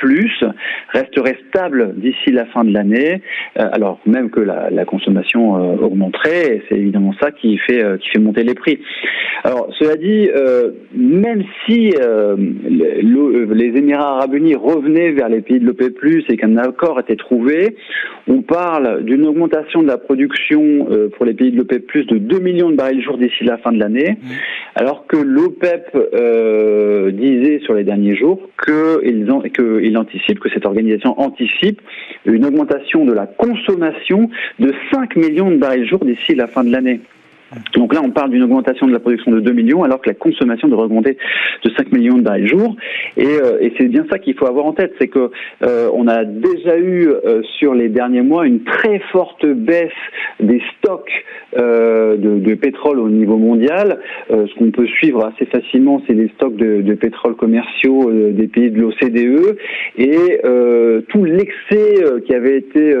resterait 0.92 1.38
stable 1.48 1.94
d'ici 1.96 2.32
la 2.32 2.44
fin 2.44 2.64
de 2.64 2.74
l'année, 2.74 3.22
euh, 3.58 3.66
alors 3.72 3.98
même 4.04 4.28
que 4.28 4.40
la, 4.40 4.68
la 4.68 4.84
consommation 4.84 5.56
euh, 5.56 5.76
augmenterait. 5.78 6.56
Et 6.56 6.62
c'est 6.68 6.74
évidemment 6.76 7.14
ça 7.18 7.30
qui 7.30 7.56
fait 7.56 7.82
qui 7.98 8.10
fait 8.10 8.18
monter 8.18 8.42
les 8.42 8.52
prix. 8.52 8.78
Alors, 9.42 9.72
cela 9.78 9.96
dit, 9.96 10.28
même 10.94 11.44
si 11.64 11.94
les 12.60 13.78
Émirats 13.78 14.16
Arabes 14.16 14.34
Unis 14.34 14.56
revenaient 14.56 15.12
vers 15.12 15.30
les 15.30 15.40
pays 15.40 15.60
de 15.60 15.64
l'OPEP+ 15.64 15.94
et 16.28 16.36
qu'un 16.36 16.56
accord 16.56 17.00
était 17.00 17.16
trouvé, 17.16 17.76
on 18.26 18.42
parle 18.42 19.04
d'une 19.04 19.24
augmentation 19.26 19.82
de 19.82 19.86
la 19.86 19.96
production 19.96 20.88
pour 21.16 21.24
les 21.24 21.34
pays 21.34 21.52
de 21.52 21.56
l'OPEP+ 21.56 22.06
de 22.08 22.18
2 22.18 22.38
millions 22.40 22.70
de 22.70 22.76
barils 22.76 23.02
jour 23.02 23.16
d'ici 23.16 23.44
la 23.44 23.58
fin 23.58 23.72
de 23.72 23.78
l'année. 23.78 24.18
Mmh 24.20 24.57
alors 24.74 25.06
que 25.06 25.16
l'OPEP 25.16 25.96
euh, 26.14 27.10
disait 27.10 27.60
sur 27.64 27.74
les 27.74 27.84
derniers 27.84 28.16
jours 28.16 28.40
qu'il 28.64 29.96
anticipe, 29.96 30.40
que 30.40 30.50
cette 30.50 30.66
organisation 30.66 31.18
anticipe 31.20 31.80
une 32.24 32.44
augmentation 32.44 33.04
de 33.04 33.12
la 33.12 33.26
consommation 33.26 34.30
de 34.58 34.72
5 34.92 35.16
millions 35.16 35.50
de 35.50 35.56
barils 35.56 35.86
jour 35.86 35.98
d'ici 36.04 36.34
la 36.34 36.46
fin 36.46 36.64
de 36.64 36.70
l'année. 36.70 37.00
Donc 37.74 37.94
là, 37.94 38.00
on 38.04 38.10
parle 38.10 38.30
d'une 38.30 38.42
augmentation 38.42 38.86
de 38.86 38.92
la 38.92 38.98
production 38.98 39.30
de 39.30 39.40
2 39.40 39.52
millions, 39.52 39.82
alors 39.82 40.00
que 40.00 40.08
la 40.08 40.14
consommation 40.14 40.68
devrait 40.68 40.84
augmenter 40.84 41.16
de 41.64 41.70
5 41.76 41.92
millions 41.92 42.18
de 42.18 42.22
barils 42.22 42.48
jour. 42.48 42.76
Et, 43.16 43.26
euh, 43.26 43.58
et 43.60 43.72
c'est 43.78 43.88
bien 43.88 44.04
ça 44.10 44.18
qu'il 44.18 44.34
faut 44.34 44.46
avoir 44.46 44.66
en 44.66 44.72
tête, 44.72 44.94
c'est 45.00 45.08
que 45.08 45.30
euh, 45.62 45.88
a 46.08 46.24
déjà 46.24 46.78
eu 46.78 47.08
euh, 47.08 47.42
sur 47.58 47.74
les 47.74 47.88
derniers 47.88 48.22
mois 48.22 48.46
une 48.46 48.64
très 48.64 48.98
forte 49.12 49.46
baisse 49.46 49.90
des 50.40 50.62
stocks 50.78 51.10
de, 51.56 52.16
de, 52.16 52.54
pétrole 52.54 52.98
au 52.98 53.08
niveau 53.08 53.36
mondial. 53.36 54.00
ce 54.30 54.54
qu'on 54.58 54.70
peut 54.70 54.86
suivre 54.86 55.24
assez 55.24 55.46
facilement, 55.46 56.02
c'est 56.06 56.12
les 56.12 56.28
stocks 56.36 56.56
de, 56.56 56.82
de 56.82 56.94
pétrole 56.94 57.36
commerciaux 57.36 58.10
des 58.12 58.46
pays 58.48 58.70
de 58.70 58.80
l'OCDE 58.80 59.56
et 59.96 60.40
tout 61.08 61.24
l'excès 61.24 61.94
qui 62.26 62.34
avait 62.34 62.58
été 62.58 62.94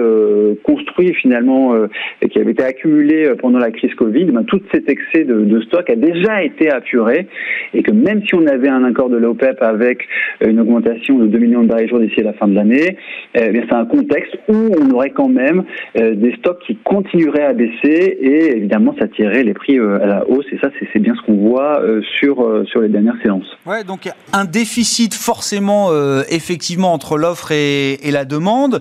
construit 0.62 1.12
finalement 1.14 1.74
et 2.22 2.28
qui 2.28 2.38
avait 2.40 2.52
été 2.52 2.64
accumulé 2.64 3.32
pendant 3.38 3.58
la 3.58 3.70
crise 3.70 3.94
Covid 3.94 4.26
tout 4.46 4.60
cet 4.72 4.88
excès 4.88 5.24
de, 5.24 5.60
stock 5.62 5.88
a 5.90 5.96
déjà 5.96 6.42
été 6.42 6.70
apuré 6.70 7.26
et 7.74 7.82
que 7.82 7.90
même 7.90 8.22
si 8.26 8.34
on 8.34 8.46
avait 8.46 8.68
un 8.68 8.84
accord 8.84 9.10
de 9.10 9.16
l'OPEP 9.16 9.62
avec 9.62 10.06
une 10.40 10.60
augmentation 10.60 11.18
de 11.18 11.26
2 11.26 11.38
millions 11.38 11.62
de 11.62 11.68
barils 11.68 11.88
jour 11.88 11.98
d'ici 11.98 12.22
la 12.22 12.32
fin 12.32 12.48
de 12.48 12.54
l'année, 12.54 12.96
eh 13.34 13.50
c'est 13.68 13.74
un 13.74 13.84
contexte 13.86 14.36
où 14.48 14.70
on 14.80 14.90
aurait 14.90 15.10
quand 15.10 15.28
même 15.28 15.64
euh, 15.96 16.14
des 16.14 16.34
stocks 16.36 16.60
qui 16.66 16.76
continueraient 16.76 17.44
à 17.44 17.52
baisser 17.52 18.18
et 18.20 18.56
évidemment 18.56 18.94
ça 18.98 19.08
tirerait 19.08 19.42
les 19.42 19.54
prix 19.54 19.78
euh, 19.78 20.02
à 20.02 20.06
la 20.06 20.28
hausse 20.28 20.46
et 20.52 20.58
ça 20.58 20.68
c'est 20.92 20.98
bien 20.98 21.14
ce 21.14 21.22
qu'on 21.26 21.36
voit 21.48 21.80
euh, 21.80 22.00
sur, 22.18 22.64
sur 22.66 22.80
les 22.80 22.88
dernières 22.88 23.16
séances. 23.22 23.46
Ouais, 23.66 23.84
donc 23.84 24.08
un 24.32 24.44
déficit 24.44 25.14
forcément 25.14 25.90
effectivement 26.30 26.92
entre 26.92 27.18
l'offre 27.18 27.52
et, 27.52 27.98
la 28.10 28.24
demande 28.24 28.80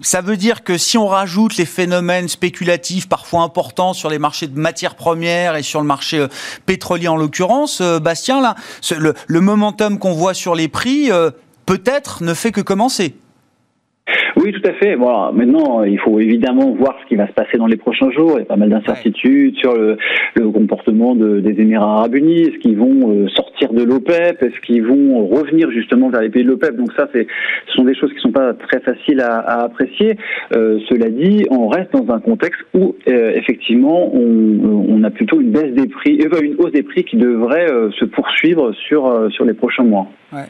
ça 0.00 0.20
veut 0.20 0.36
dire 0.36 0.64
que 0.64 0.78
si 0.78 0.98
on 0.98 1.06
rajoute 1.06 1.56
les 1.56 1.64
phénomènes 1.64 2.28
spéculatifs 2.28 3.08
parfois 3.08 3.42
importants 3.42 3.92
sur 3.92 4.10
les 4.10 4.18
marchés 4.18 4.46
de 4.46 4.58
matières 4.58 4.94
premières 4.94 5.56
et 5.56 5.62
sur 5.62 5.80
le 5.80 5.86
marché 5.86 6.18
euh, 6.18 6.28
pétrolier 6.66 7.08
en 7.08 7.16
l'occurrence, 7.16 7.80
euh, 7.80 7.98
Bastien, 7.98 8.54
le, 8.96 9.40
momentum 9.40 9.98
qu'on 9.98 10.12
voit 10.12 10.34
sur 10.34 10.54
les 10.54 10.68
prix, 10.68 11.10
euh, 11.10 11.30
peut-être 11.66 12.22
ne 12.22 12.34
fait 12.34 12.52
que 12.52 12.60
commencer. 12.60 13.16
Oui, 14.46 14.52
tout 14.52 14.68
à 14.68 14.74
fait. 14.74 14.94
Voilà. 14.94 15.32
Maintenant, 15.34 15.82
il 15.82 15.98
faut 15.98 16.20
évidemment 16.20 16.70
voir 16.70 16.96
ce 17.02 17.08
qui 17.08 17.16
va 17.16 17.26
se 17.26 17.32
passer 17.32 17.58
dans 17.58 17.66
les 17.66 17.76
prochains 17.76 18.12
jours. 18.12 18.34
Il 18.36 18.38
y 18.38 18.42
a 18.42 18.44
pas 18.44 18.54
mal 18.54 18.68
d'incertitudes 18.68 19.56
sur 19.56 19.74
le, 19.74 19.98
comportement 20.52 21.16
des 21.16 21.60
Émirats 21.60 21.96
Arabes 21.96 22.14
Unis. 22.14 22.42
Est-ce 22.42 22.58
qu'ils 22.58 22.76
vont 22.76 23.10
euh, 23.10 23.26
sortir 23.30 23.72
de 23.72 23.82
l'OPEP? 23.82 24.40
Est-ce 24.40 24.60
qu'ils 24.60 24.84
vont 24.84 25.26
revenir 25.26 25.68
justement 25.72 26.10
vers 26.10 26.20
les 26.20 26.28
pays 26.28 26.44
de 26.44 26.48
l'OPEP? 26.48 26.76
Donc 26.76 26.92
ça, 26.92 27.08
c'est, 27.12 27.26
ce 27.66 27.72
sont 27.72 27.82
des 27.82 27.96
choses 27.96 28.12
qui 28.12 28.20
sont 28.20 28.30
pas 28.30 28.54
très 28.54 28.78
faciles 28.78 29.20
à, 29.20 29.64
apprécier. 29.64 30.16
Euh, 30.52 30.78
cela 30.88 31.10
dit, 31.10 31.44
on 31.50 31.66
reste 31.66 31.92
dans 31.92 32.14
un 32.14 32.20
contexte 32.20 32.60
où 32.72 32.94
euh, 33.08 33.32
effectivement, 33.34 34.14
on, 34.14 34.86
on, 34.88 35.02
a 35.02 35.10
plutôt 35.10 35.40
une 35.40 35.50
baisse 35.50 35.72
des 35.72 35.88
prix, 35.88 36.20
une 36.40 36.54
hausse 36.58 36.70
des 36.70 36.84
prix 36.84 37.02
qui 37.02 37.16
devrait 37.16 37.66
se 37.98 38.04
poursuivre 38.04 38.72
sur 38.74 39.28
sur 39.32 39.44
les 39.44 39.54
prochains 39.54 39.82
mois. 39.82 40.06
Ouais. 40.32 40.46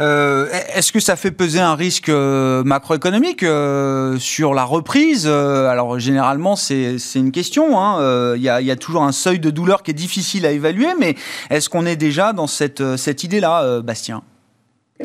Euh, 0.00 0.48
est-ce 0.74 0.92
que 0.92 1.00
ça 1.00 1.16
fait 1.16 1.30
peser 1.30 1.60
un 1.60 1.74
risque 1.74 2.08
euh, 2.08 2.62
macroéconomique 2.64 3.42
euh, 3.42 4.18
sur 4.18 4.54
la 4.54 4.64
reprise? 4.64 5.26
Alors 5.26 5.98
généralement 5.98 6.56
c'est 6.56 6.96
une 7.14 7.32
question. 7.32 7.80
Hein. 7.80 8.34
Il 8.36 8.42
y, 8.42 8.48
a, 8.48 8.76
toujours 8.76 9.02
un 9.02 9.12
seuil 9.12 9.38
de 9.38 9.50
douleur 9.50 9.82
qui 9.82 9.90
est 9.90 9.94
difficile 9.94 10.46
à 10.46 10.50
évaluer, 10.50 10.88
mais 10.98 11.14
est-ce 11.50 11.68
qu'on 11.68 11.86
est 11.86 11.96
déjà 11.96 12.32
dans 12.32 12.46
cette, 12.46 12.96
cette 12.96 13.24
idée-là, 13.24 13.80
Bastien? 13.80 14.22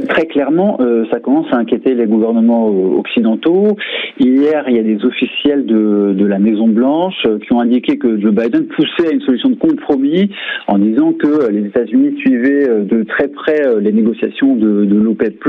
Très 0.06 0.28
clairement, 0.28 0.78
euh, 0.80 1.06
ça 1.12 1.20
commence 1.20 1.48
à 1.52 1.58
inquiéter 1.58 1.96
les 1.96 2.06
gouvernements 2.06 2.70
euh, 2.70 3.00
occidentaux. 3.00 3.78
Hier, 4.20 4.64
il 4.68 4.76
y 4.76 4.80
a 4.80 4.84
des 4.84 5.04
officiels 5.04 5.66
de, 5.66 6.26
la 6.28 6.40
Maison 6.40 6.68
Blanche 6.68 7.16
euh, 7.26 7.40
qui 7.40 7.54
ont 7.54 7.62
indiqué 7.62 7.98
que 7.98 8.20
Joe 8.20 8.34
Biden 8.34 8.68
poussait 8.68 9.08
à 9.10 9.12
une 9.12 9.22
solution 9.22 9.50
de 9.50 9.56
compromis 9.56 10.30
en 10.68 10.78
disant 10.78 11.14
que 11.14 11.50
les 11.50 11.66
États-Unis 11.66 12.18
suivaient 12.20 12.68
de 12.68 13.04
très 13.04 13.30
près 13.30 13.62
les 13.80 13.92
négociations 13.92 14.56
de, 14.56 14.86
l'OPEP+. 14.94 15.44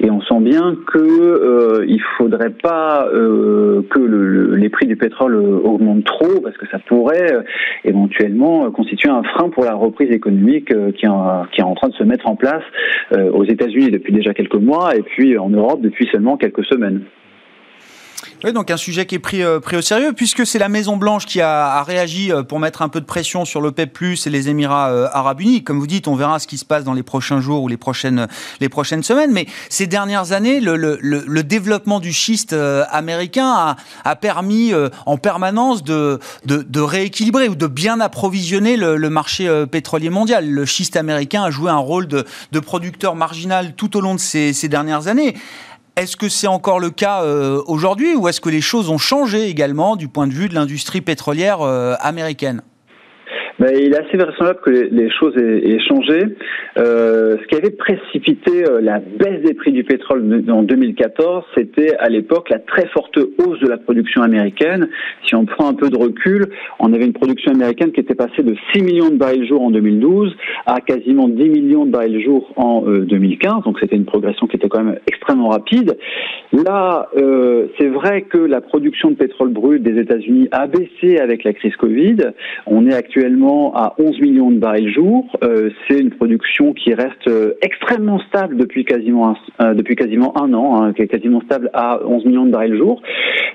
Et 0.00 0.10
on 0.10 0.20
sent 0.22 0.40
bien 0.40 0.76
que 0.92 0.98
euh, 0.98 1.84
il 1.86 2.00
faudrait 2.16 2.54
pas 2.62 3.08
que 3.12 3.98
le, 3.98 4.54
les 4.56 4.68
prix 4.70 4.86
du 4.86 4.96
pétrole 4.96 5.36
augmentent 5.36 6.04
trop 6.04 6.40
parce 6.42 6.56
que 6.56 6.66
ça 6.70 6.78
pourrait 6.78 7.34
éventuellement 7.84 8.70
constituer 8.70 9.10
un 9.10 9.22
frein 9.22 9.50
pour 9.50 9.64
la 9.64 9.74
reprise 9.74 10.10
économique 10.10 10.68
qui, 10.68 11.06
est, 11.06 11.50
qui 11.52 11.60
est 11.60 11.64
en 11.64 11.74
train 11.74 11.88
de 11.88 11.94
se 11.94 12.04
mettre 12.04 12.28
en 12.28 12.36
place 12.36 12.62
aux 13.12 13.44
États-Unis 13.44 13.67
depuis 13.90 14.12
déjà 14.12 14.34
quelques 14.34 14.54
mois 14.54 14.96
et 14.96 15.02
puis 15.02 15.36
en 15.38 15.50
Europe 15.50 15.80
depuis 15.80 16.08
seulement 16.10 16.36
quelques 16.36 16.64
semaines. 16.64 17.02
Oui, 18.44 18.52
donc 18.52 18.70
un 18.70 18.76
sujet 18.76 19.04
qui 19.04 19.16
est 19.16 19.18
pris, 19.18 19.42
euh, 19.42 19.58
pris 19.58 19.76
au 19.76 19.82
sérieux, 19.82 20.12
puisque 20.12 20.46
c'est 20.46 20.60
la 20.60 20.68
Maison 20.68 20.96
Blanche 20.96 21.26
qui 21.26 21.40
a, 21.40 21.82
réagi 21.82 22.30
euh, 22.30 22.44
pour 22.44 22.60
mettre 22.60 22.82
un 22.82 22.88
peu 22.88 23.00
de 23.00 23.04
pression 23.04 23.44
sur 23.44 23.60
l'OPEP+, 23.60 23.98
et 24.00 24.30
les 24.30 24.48
Émirats 24.48 24.90
euh, 24.90 25.08
Arabes 25.12 25.40
Unis. 25.40 25.64
Comme 25.64 25.80
vous 25.80 25.88
dites, 25.88 26.06
on 26.06 26.14
verra 26.14 26.38
ce 26.38 26.46
qui 26.46 26.56
se 26.56 26.64
passe 26.64 26.84
dans 26.84 26.92
les 26.92 27.02
prochains 27.02 27.40
jours 27.40 27.64
ou 27.64 27.68
les 27.68 27.76
prochaines, 27.76 28.28
les 28.60 28.68
prochaines 28.68 29.02
semaines. 29.02 29.32
Mais 29.32 29.46
ces 29.70 29.88
dernières 29.88 30.30
années, 30.30 30.60
le, 30.60 30.76
le, 30.76 30.98
le 31.02 31.42
développement 31.42 31.98
du 31.98 32.12
schiste 32.12 32.54
américain 32.92 33.50
a, 33.50 33.76
a 34.04 34.14
permis 34.14 34.72
en 35.04 35.16
permanence 35.16 35.82
de, 35.82 36.20
de, 36.46 36.62
de, 36.62 36.80
rééquilibrer 36.80 37.48
ou 37.48 37.56
de 37.56 37.66
bien 37.66 37.98
approvisionner 38.00 38.76
le, 38.76 39.10
marché 39.10 39.64
pétrolier 39.70 40.10
mondial. 40.10 40.48
Le 40.48 40.64
schiste 40.64 40.96
américain 40.96 41.42
a 41.42 41.50
joué 41.50 41.70
un 41.70 41.78
rôle 41.78 42.06
de, 42.06 42.24
de 42.52 42.60
producteur 42.60 43.16
marginal 43.16 43.74
tout 43.74 43.96
au 43.96 44.00
long 44.00 44.14
de 44.14 44.20
ces, 44.20 44.52
ces 44.52 44.68
dernières 44.68 45.08
années. 45.08 45.34
Est-ce 45.98 46.16
que 46.16 46.28
c'est 46.28 46.46
encore 46.46 46.78
le 46.78 46.90
cas 46.90 47.24
euh, 47.24 47.60
aujourd'hui 47.66 48.14
ou 48.14 48.28
est-ce 48.28 48.40
que 48.40 48.48
les 48.48 48.60
choses 48.60 48.88
ont 48.88 48.98
changé 48.98 49.48
également 49.48 49.96
du 49.96 50.06
point 50.06 50.28
de 50.28 50.32
vue 50.32 50.48
de 50.48 50.54
l'industrie 50.54 51.00
pétrolière 51.00 51.60
euh, 51.60 51.96
américaine? 51.98 52.62
Ben, 53.58 53.74
il 53.74 53.92
est 53.92 53.98
assez 53.98 54.16
vraisemblable 54.16 54.60
que 54.60 54.70
les, 54.70 55.10
choses 55.10 55.36
aient, 55.36 55.80
changé. 55.80 56.24
Euh, 56.76 57.36
ce 57.42 57.46
qui 57.48 57.56
avait 57.56 57.74
précipité 57.74 58.64
euh, 58.64 58.80
la 58.80 59.00
baisse 59.00 59.42
des 59.42 59.54
prix 59.54 59.72
du 59.72 59.84
pétrole 59.84 60.44
en 60.48 60.62
2014, 60.62 61.44
c'était 61.56 61.96
à 61.96 62.08
l'époque 62.08 62.50
la 62.50 62.58
très 62.60 62.86
forte 62.88 63.16
hausse 63.16 63.58
de 63.60 63.68
la 63.68 63.78
production 63.78 64.22
américaine. 64.22 64.88
Si 65.26 65.34
on 65.34 65.44
prend 65.44 65.68
un 65.68 65.74
peu 65.74 65.90
de 65.90 65.96
recul, 65.96 66.46
on 66.78 66.92
avait 66.92 67.04
une 67.04 67.12
production 67.12 67.52
américaine 67.52 67.90
qui 67.92 68.00
était 68.00 68.14
passée 68.14 68.42
de 68.42 68.54
6 68.72 68.82
millions 68.82 69.10
de 69.10 69.16
barils 69.16 69.46
jour 69.46 69.62
en 69.62 69.70
2012 69.70 70.36
à 70.66 70.80
quasiment 70.80 71.28
10 71.28 71.48
millions 71.48 71.84
de 71.84 71.90
barils 71.90 72.22
jour 72.22 72.52
en 72.56 72.82
2015. 72.82 73.52
Euh, 73.52 73.60
Donc 73.64 73.78
c'était 73.80 73.96
une 73.96 74.04
progression 74.04 74.46
qui 74.46 74.56
était 74.56 74.68
quand 74.68 74.84
même 74.84 74.98
extrêmement 75.08 75.48
rapide. 75.48 75.98
Là, 76.52 77.08
euh, 77.16 77.66
c'est 77.78 77.88
vrai 77.88 78.22
que 78.22 78.38
la 78.38 78.60
production 78.60 79.10
de 79.10 79.16
pétrole 79.16 79.50
brut 79.50 79.82
des 79.82 80.00
États-Unis 80.00 80.48
a 80.52 80.66
baissé 80.66 81.18
avec 81.18 81.44
la 81.44 81.52
crise 81.52 81.74
Covid. 81.76 82.18
On 82.66 82.86
est 82.86 82.94
actuellement 82.94 83.47
à 83.74 83.94
11 83.98 84.20
millions 84.20 84.50
de 84.50 84.58
barils 84.58 84.92
jour. 84.92 85.24
Euh, 85.42 85.70
c'est 85.86 85.98
une 85.98 86.10
production 86.10 86.72
qui 86.74 86.92
reste 86.92 87.28
euh, 87.28 87.54
extrêmement 87.62 88.18
stable 88.28 88.56
depuis 88.56 88.84
quasiment 88.84 89.30
un, 89.30 89.36
euh, 89.64 89.74
depuis 89.74 89.96
quasiment 89.96 90.40
un 90.40 90.52
an, 90.52 90.82
hein, 90.82 90.92
qui 90.92 91.02
est 91.02 91.08
quasiment 91.08 91.40
stable 91.42 91.70
à 91.72 92.00
11 92.06 92.24
millions 92.26 92.46
de 92.46 92.50
barils 92.50 92.76
jour. 92.76 93.00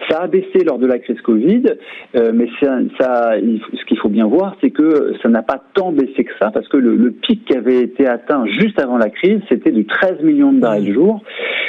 Ça 0.10 0.22
a 0.24 0.28
baissé 0.28 0.64
lors 0.66 0.80
de 0.80 0.88
la 0.88 1.00
crise 1.00 1.20
Covid, 1.22 1.64
mais 2.34 2.48
ça, 2.62 2.78
ça, 3.00 3.36
ce 3.40 3.86
qu'il 3.86 3.98
faut 3.98 4.10
bien 4.10 4.28
voir, 4.28 4.58
c'est 4.62 4.72
que 4.72 5.14
ça 5.22 5.30
n'a 5.30 5.42
pas 5.42 5.62
tant 5.74 5.94
baissé 5.94 6.26
que 6.26 6.32
ça, 6.42 6.52
parce 6.52 6.68
que 6.68 6.78
le, 6.78 7.12
pic 7.12 7.46
qui 7.46 7.56
avait 7.56 7.82
été 7.82 8.06
atteint 8.06 8.46
juste 8.60 8.80
avant 8.82 8.98
la 8.98 9.10
crise, 9.10 9.40
c'était 9.48 9.72
de 9.72 9.84
13 9.84 10.22
millions 10.24 10.52
de 10.52 10.60
barils 10.60 10.94
jour. 10.94 11.24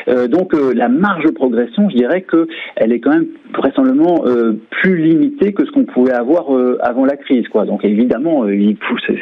Donc 0.07 0.53
la 0.53 0.89
marge 0.89 1.25
de 1.25 1.31
progression, 1.31 1.89
je 1.91 1.97
dirais 1.97 2.23
que 2.23 2.47
elle 2.77 2.93
est 2.93 3.01
quand 3.01 3.11
même 3.11 3.27
vraisemblablement 3.57 4.25
plus 4.71 4.97
limitée 4.97 5.53
que 5.53 5.65
ce 5.65 5.71
qu'on 5.71 5.85
pouvait 5.85 6.13
avoir 6.15 6.47
avant 6.81 7.05
la 7.05 7.17
crise. 7.17 7.49
Quoi. 7.49 7.65
Donc 7.65 7.85
évidemment 7.85 7.95
évidemment, 7.95 8.47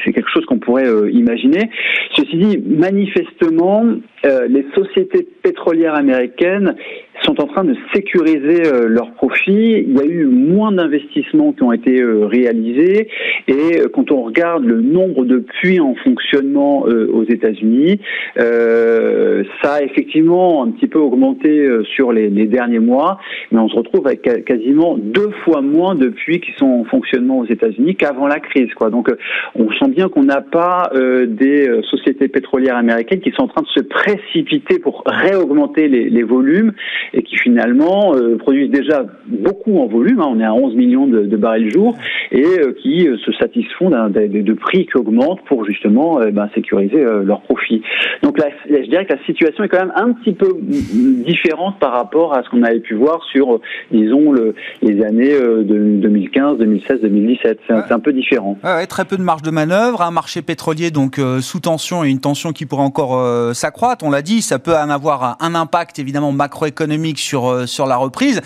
c'est 0.05 0.13
quelque 0.13 0.31
chose 0.33 0.45
qu'on 0.47 0.59
pourrait 0.59 0.89
imaginer. 1.11 1.71
Ceci 2.17 2.37
dit, 2.37 2.59
manifestement, 2.59 3.85
les 4.25 4.67
sociétés 4.75 5.27
pétrolières 5.43 5.95
américaines 5.95 6.75
sont 7.21 7.41
en 7.41 7.47
train 7.47 7.65
de 7.65 7.77
sécuriser 7.95 8.67
euh, 8.67 8.89
leurs 8.89 9.13
profits. 9.13 9.85
Il 9.87 9.97
y 9.97 10.01
a 10.01 10.05
eu 10.05 10.25
moins 10.25 10.73
d'investissements 10.73 11.53
qui 11.53 11.63
ont 11.63 11.73
été 11.73 12.01
euh, 12.01 12.27
réalisés 12.27 13.09
et 13.49 13.81
euh, 13.81 13.89
quand 13.93 14.11
on 14.11 14.23
regarde 14.23 14.65
le 14.65 14.81
nombre 14.81 15.25
de 15.25 15.39
puits 15.39 15.81
en 15.81 15.95
fonctionnement 15.95 16.83
aux 16.83 17.25
États-Unis, 17.25 18.01
ça 18.37 19.75
a 19.75 19.83
effectivement 19.83 20.65
un 20.65 20.71
petit 20.71 20.87
peu 20.87 20.99
augmenté 20.99 21.69
sur 21.95 22.13
les, 22.13 22.29
derniers 22.47 22.79
mois, 22.79 23.19
mais 23.51 23.59
on 23.59 23.69
se 23.69 23.77
retrouve 23.77 24.07
avec 24.07 24.23
quasiment 24.45 24.97
deux 24.97 25.31
fois 25.45 25.61
moins 25.61 25.95
de 25.95 26.09
puits 26.09 26.41
qui 26.41 26.53
sont 26.57 26.67
en 26.67 26.85
fonctionnement 26.85 27.39
aux 27.39 27.47
États-Unis 27.47 27.95
qu'avant 27.97 28.27
la 28.27 28.41
crise. 28.41 28.73
Quoi. 28.75 28.91
Donc 28.91 29.11
on 29.55 29.71
sent 29.73 29.89
bien 29.89 30.09
qu'on 30.09 30.25
n'a 30.25 30.41
pas 30.41 30.91
des 31.27 31.69
sociétés 31.91 32.29
pétrolières 32.29 32.77
américaines 32.77 33.21
qui 33.21 33.33
sont 33.33 33.43
en 33.43 33.49
train 33.49 33.63
de 33.63 33.69
se 33.69 33.81
précipiter 33.81 34.79
pour 34.79 35.03
réaugmenter 35.07 35.89
les, 35.89 36.09
les 36.09 36.23
volumes 36.23 36.73
et 37.15 37.23
qui 37.23 37.37
finalement 37.37 38.15
euh, 38.15 38.37
produisent 38.37 38.71
déjà 38.71 39.05
beaucoup 39.27 39.79
en 39.79 39.87
volume, 39.87 40.21
hein, 40.21 40.29
on 40.29 40.41
est 40.41 40.45
à 40.45 40.55
11 40.55 40.75
millions 40.75 41.07
de, 41.07 41.23
de 41.23 41.37
barils 41.37 41.71
jour, 41.71 41.97
et 42.31 42.45
euh, 42.45 42.75
qui 42.83 43.09
euh, 43.09 43.17
se 43.19 43.33
satisfont 43.33 43.91
d'un, 43.91 44.09
de, 44.09 44.27
de, 44.27 44.53
prix 44.55 44.87
qui 44.87 44.97
augmentent 44.97 45.45
pour 45.47 45.65
justement 45.65 46.21
ben, 46.33 46.49
sécuriser 46.55 47.03
leurs 47.25 47.43
profits. 47.43 47.83
Donc 48.23 48.39
là, 48.39 48.47
je 48.69 48.89
dirais 48.89 49.05
que 49.07 49.15
la 49.15 49.25
situation 49.25 49.65
est 49.65 49.69
quand 49.69 49.81
même 49.81 49.93
un 49.97 50.13
petit 50.13 50.33
peu 50.33 50.49
différente 50.61 51.79
par 51.81 51.93
rapport 51.93 52.37
à 52.37 52.43
ce 52.43 52.51
qu'on 52.51 52.63
avait 52.63 52.81
pu 52.81 52.95
voir 52.95 53.23
sur, 53.33 53.61
disons, 53.91 54.33
le, 54.33 54.55
les 54.83 55.03
années 55.03 55.33
de 55.33 56.01
2015, 56.01 56.59
2016, 56.59 57.01
2017. 57.03 57.61
C'est, 57.67 57.93
un, 57.93 57.99
peu 57.99 58.13
différent. 58.13 58.57
Ouais, 58.63 58.87
très 58.87 59.05
peu 59.05 59.17
de 59.17 59.23
marge 59.23 59.43
de 59.43 59.51
manœuvre, 59.51 60.03
un 60.03 60.11
marché 60.11 60.43
pétrolier 60.43 60.91
donc 60.91 61.21
sous 61.41 61.61
tension 61.61 62.05
et 62.05 62.11
une 62.11 62.21
tension 62.21 62.53
qui 62.53 62.67
pourrait 62.67 62.83
encore 62.83 63.55
s'accroître. 63.55 64.05
On 64.05 64.11
l'a 64.11 64.23
dit, 64.23 64.43
ça 64.43 64.59
peut 64.59 64.75
en 64.75 64.91
avoir 64.91 65.37
un 65.41 65.55
impact 65.55 65.99
évidemment 65.99 66.33
macroéconomique 66.33 66.92
sur, 67.17 67.51
euh, 67.51 67.67
sur 67.67 67.87
la 67.87 67.97
reprise, 67.97 68.41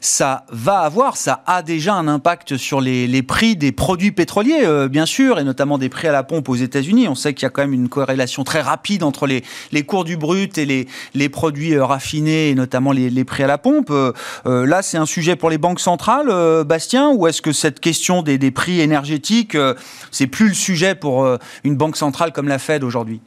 ça 0.00 0.44
va 0.50 0.78
avoir, 0.80 1.16
ça 1.16 1.42
a 1.46 1.62
déjà 1.62 1.94
un 1.94 2.08
impact 2.08 2.56
sur 2.56 2.80
les, 2.80 3.22
prix 3.22 3.56
des 3.56 3.72
produits 3.72 4.12
pétroliers, 4.12 4.64
euh, 4.64 4.88
bien 4.88 5.06
sûr, 5.06 5.38
et 5.38 5.44
notamment 5.44 5.78
des 5.78 5.88
prix 5.88 6.08
à 6.08 6.12
la 6.12 6.22
pompe 6.22 6.48
aux 6.48 6.56
États-Unis. 6.56 7.08
On 7.08 7.14
sait 7.14 7.34
qu'il 7.34 7.44
y 7.44 7.46
a 7.46 7.50
quand 7.50 7.62
même 7.62 7.72
une 7.72 7.88
corrélation 7.88 8.44
très 8.44 8.60
rapide 8.60 9.02
entre 9.02 9.26
les, 9.26 9.42
cours 9.84 10.04
du 10.04 10.16
brut 10.16 10.58
et 10.58 10.86
les, 11.14 11.28
produits 11.28 11.74
euh, 11.74 11.84
raffinés, 11.84 12.50
et 12.50 12.54
notamment 12.54 12.92
les, 12.92 13.24
prix 13.24 13.42
à 13.42 13.46
la 13.46 13.58
pompe. 13.58 13.92
là, 14.44 14.82
c'est 14.82 14.98
un 14.98 15.06
sujet 15.06 15.36
pour 15.36 15.50
les 15.50 15.58
banques 15.58 15.80
centrales, 15.80 16.64
Bastien, 16.64 17.10
ou 17.10 17.26
est-ce 17.26 17.40
que 17.40 17.52
cette 17.52 17.80
question 17.80 18.22
des, 18.22 18.50
prix 18.50 18.80
énergétiques, 18.80 19.56
c'est 20.10 20.26
plus 20.26 20.48
le 20.48 20.54
sujet 20.54 20.94
pour 20.94 21.26
une 21.64 21.76
banque 21.76 21.96
centrale 21.96 22.32
comme 22.32 22.48
la 22.48 22.58
Fed 22.58 22.84
aujourd'hui? 22.84 23.20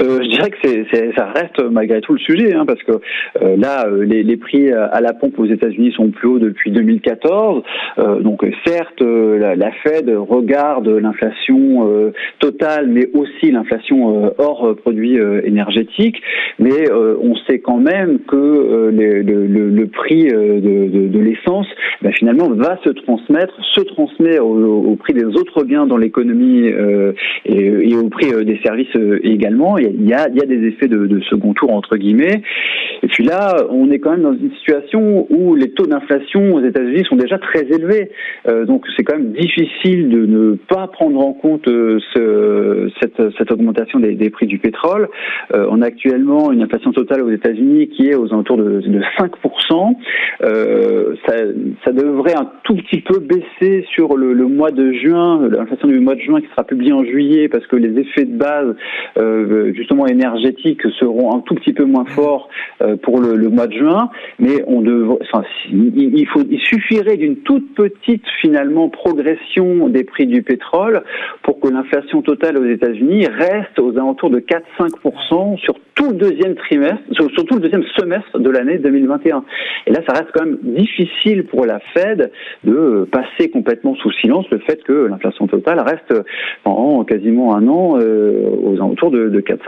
Je 0.00 0.28
dirais 0.28 0.50
que 0.50 0.56
c'est, 0.62 1.14
ça 1.16 1.26
reste 1.26 1.62
malgré 1.70 2.00
tout 2.00 2.12
le 2.12 2.18
sujet, 2.18 2.54
hein, 2.54 2.64
parce 2.66 2.82
que 2.82 2.92
euh, 3.42 3.56
là, 3.56 3.86
euh, 3.86 4.04
les, 4.04 4.22
les, 4.22 4.36
prix 4.36 4.72
à 4.72 5.00
la 5.00 5.12
pompe 5.12 5.38
aux 5.38 5.46
États-Unis 5.46 5.92
sont 5.92 6.10
plus 6.10 6.28
hauts 6.28 6.38
depuis 6.38 6.70
2014. 6.70 7.62
donc 8.20 8.40
certes, 8.64 9.02
la, 9.02 9.54
la, 9.54 9.70
Fed 9.82 10.08
regarde 10.08 10.88
l'inflation 10.88 12.12
totale, 12.38 12.88
mais 12.88 13.08
aussi 13.12 13.50
l'inflation 13.50 14.32
hors 14.38 14.74
produits 14.76 15.18
énergétiques, 15.44 16.22
mais 16.58 16.90
on 16.90 17.36
sait 17.48 17.58
quand 17.58 17.78
même 17.78 18.20
que 18.20 18.90
le, 18.90 19.22
le, 19.22 19.46
le, 19.46 19.86
prix 19.86 20.24
de, 20.24 20.60
de, 20.60 21.08
de 21.08 21.18
l'essence, 21.18 21.66
ben, 22.02 22.12
finalement, 22.12 22.48
va 22.50 22.78
se 22.82 22.90
transmettre, 22.90 23.54
se 23.74 23.80
transmet 23.82 24.38
au, 24.38 24.84
au, 24.84 24.96
prix 24.96 25.12
des 25.12 25.24
autres 25.24 25.64
biens 25.64 25.86
dans 25.86 25.98
l'économie 25.98 26.70
et, 27.44 27.90
et, 27.90 27.96
au 27.96 28.08
prix 28.08 28.30
des 28.44 28.58
services 28.64 28.94
également. 29.22 29.76
Il 29.94 30.08
y 30.08 30.14
a, 30.14 30.28
y 30.28 30.40
a 30.40 30.46
des 30.46 30.66
effets 30.66 30.88
de, 30.88 31.20
second 31.28 31.52
tour 31.54 31.72
entre 31.72 31.96
guillemets. 31.96 32.42
Et 33.02 33.06
puis 33.06 33.24
là, 33.24 33.56
on 33.70 33.90
est 33.90 33.98
quand 33.98 34.12
même 34.12 34.22
dans 34.22 34.32
une 34.32 34.52
situation 34.56 35.26
où 35.30 35.54
les 35.54 35.70
taux 35.70 35.86
d'inflation 35.86 36.54
aux 36.54 36.64
États-Unis 36.64 37.04
sont 37.08 37.16
déjà 37.16 37.38
très 37.38 37.66
élevés. 37.66 38.10
Euh, 38.48 38.64
donc 38.64 38.86
c'est 38.96 39.04
quand 39.04 39.16
même 39.16 39.32
difficile 39.32 40.08
de 40.08 40.26
ne 40.26 40.54
pas 40.54 40.86
prendre 40.88 41.20
en 41.20 41.32
compte 41.32 41.66
euh, 41.68 41.98
ce, 42.14 42.90
cette, 43.00 43.20
cette, 43.38 43.50
augmentation 43.50 44.00
des, 44.00 44.30
prix 44.30 44.46
du 44.46 44.58
pétrole. 44.58 45.08
Euh, 45.54 45.66
on 45.70 45.82
a 45.82 45.86
actuellement 45.86 46.52
une 46.52 46.62
inflation 46.62 46.92
totale 46.92 47.22
aux 47.22 47.30
États-Unis 47.30 47.88
qui 47.88 48.08
est 48.08 48.14
aux 48.14 48.32
alentours 48.32 48.56
de, 48.56 48.80
de 48.80 49.00
5%. 49.18 49.94
Euh, 50.42 51.14
ça, 51.26 51.92
devrait 51.92 52.34
un 52.34 52.50
tout 52.64 52.76
petit 52.76 53.00
peu 53.00 53.18
baisser 53.18 53.84
sur 53.94 54.16
le, 54.16 54.34
mois 54.46 54.70
de 54.70 54.92
juin, 54.92 55.48
l'inflation 55.48 55.88
du 55.88 56.00
mois 56.00 56.14
de 56.14 56.20
juin 56.20 56.40
qui 56.40 56.48
sera 56.48 56.64
publiée 56.64 56.92
en 56.92 57.04
juillet 57.04 57.48
parce 57.48 57.66
que 57.66 57.76
les 57.76 58.00
effets 58.00 58.24
de 58.24 58.36
base 58.36 58.74
justement 59.80 60.06
énergétiques 60.06 60.82
seront 60.98 61.34
un 61.34 61.40
tout 61.40 61.54
petit 61.54 61.72
peu 61.72 61.84
moins 61.84 62.04
forts 62.04 62.48
euh, 62.82 62.96
pour 62.96 63.20
le, 63.20 63.34
le, 63.34 63.48
mois 63.48 63.66
de 63.66 63.74
juin, 63.74 64.10
mais 64.38 64.62
on 64.66 64.80
devrait, 64.82 65.18
enfin, 65.22 65.44
il, 65.72 66.26
faut, 66.28 66.42
il 66.48 66.60
suffirait 66.60 67.16
d'une 67.16 67.36
toute 67.38 67.74
petite 67.74 68.24
finalement 68.40 68.88
progression 68.88 69.88
des 69.88 70.04
prix 70.04 70.26
du 70.26 70.42
pétrole 70.42 71.02
pour 71.42 71.60
que 71.60 71.68
l'inflation 71.68 72.22
totale 72.22 72.58
aux 72.58 72.66
États-Unis 72.66 73.26
reste 73.26 73.78
aux 73.78 73.96
alentours 73.96 74.30
de 74.30 74.40
4-5% 74.40 75.58
sur 75.58 75.74
tout 75.94 76.10
le 76.10 76.16
deuxième 76.16 76.54
trimestre, 76.54 77.02
sur, 77.12 77.30
sur, 77.30 77.44
tout 77.44 77.54
le 77.54 77.60
deuxième 77.60 77.84
semestre 77.98 78.38
de 78.38 78.50
l'année 78.50 78.78
2021. 78.78 79.44
Et 79.86 79.92
là, 79.92 80.00
ça 80.06 80.14
reste 80.14 80.30
quand 80.32 80.44
même 80.44 80.58
difficile 80.62 81.44
pour 81.44 81.66
la 81.66 81.80
Fed 81.94 82.30
de 82.64 83.08
passer 83.10 83.50
complètement 83.50 83.94
sous 83.96 84.10
silence 84.12 84.46
le 84.50 84.58
fait 84.58 84.82
que 84.84 84.92
l'inflation 84.92 85.46
totale 85.46 85.80
reste 85.80 86.14
pendant 86.64 87.04
quasiment 87.04 87.54
un 87.54 87.66
an 87.68 87.98
euh, 87.98 88.48
aux 88.64 88.74
alentours 88.76 89.10
de, 89.10 89.28
de 89.28 89.40
4 89.40 89.59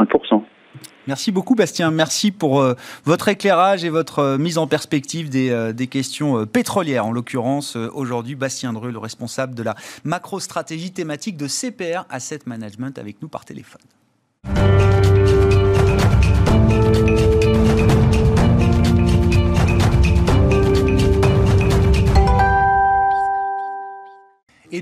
Merci 1.07 1.33
beaucoup 1.33 1.57
Bastien, 1.57 1.91
merci 1.91 2.31
pour 2.31 2.61
euh, 2.61 2.75
votre 3.05 3.29
éclairage 3.29 3.85
et 3.85 3.91
votre 3.91 4.21
euh, 4.21 4.39
mise 4.39 4.57
en 4.57 4.69
perspective 4.69 5.29
des, 5.29 5.51
euh, 5.51 5.73
questions 5.91 6.47
pétrolières. 6.47 7.07
En 7.07 7.13
l'occurrence, 7.13 7.75
aujourd'hui, 7.77 8.37
Bastien 8.37 8.73
Dreux, 8.73 8.93
le 8.93 8.99
responsable 8.99 9.55
de 9.55 9.65
la 9.65 9.75
macro-stratégie 10.05 10.93
thématique 10.93 11.37
de 11.37 11.49
CPR 11.49 12.07
Asset 12.09 12.41
Management, 12.47 12.99
avec 12.99 13.21
nous 13.21 13.29
par 13.29 13.45
téléphone. 13.45 13.81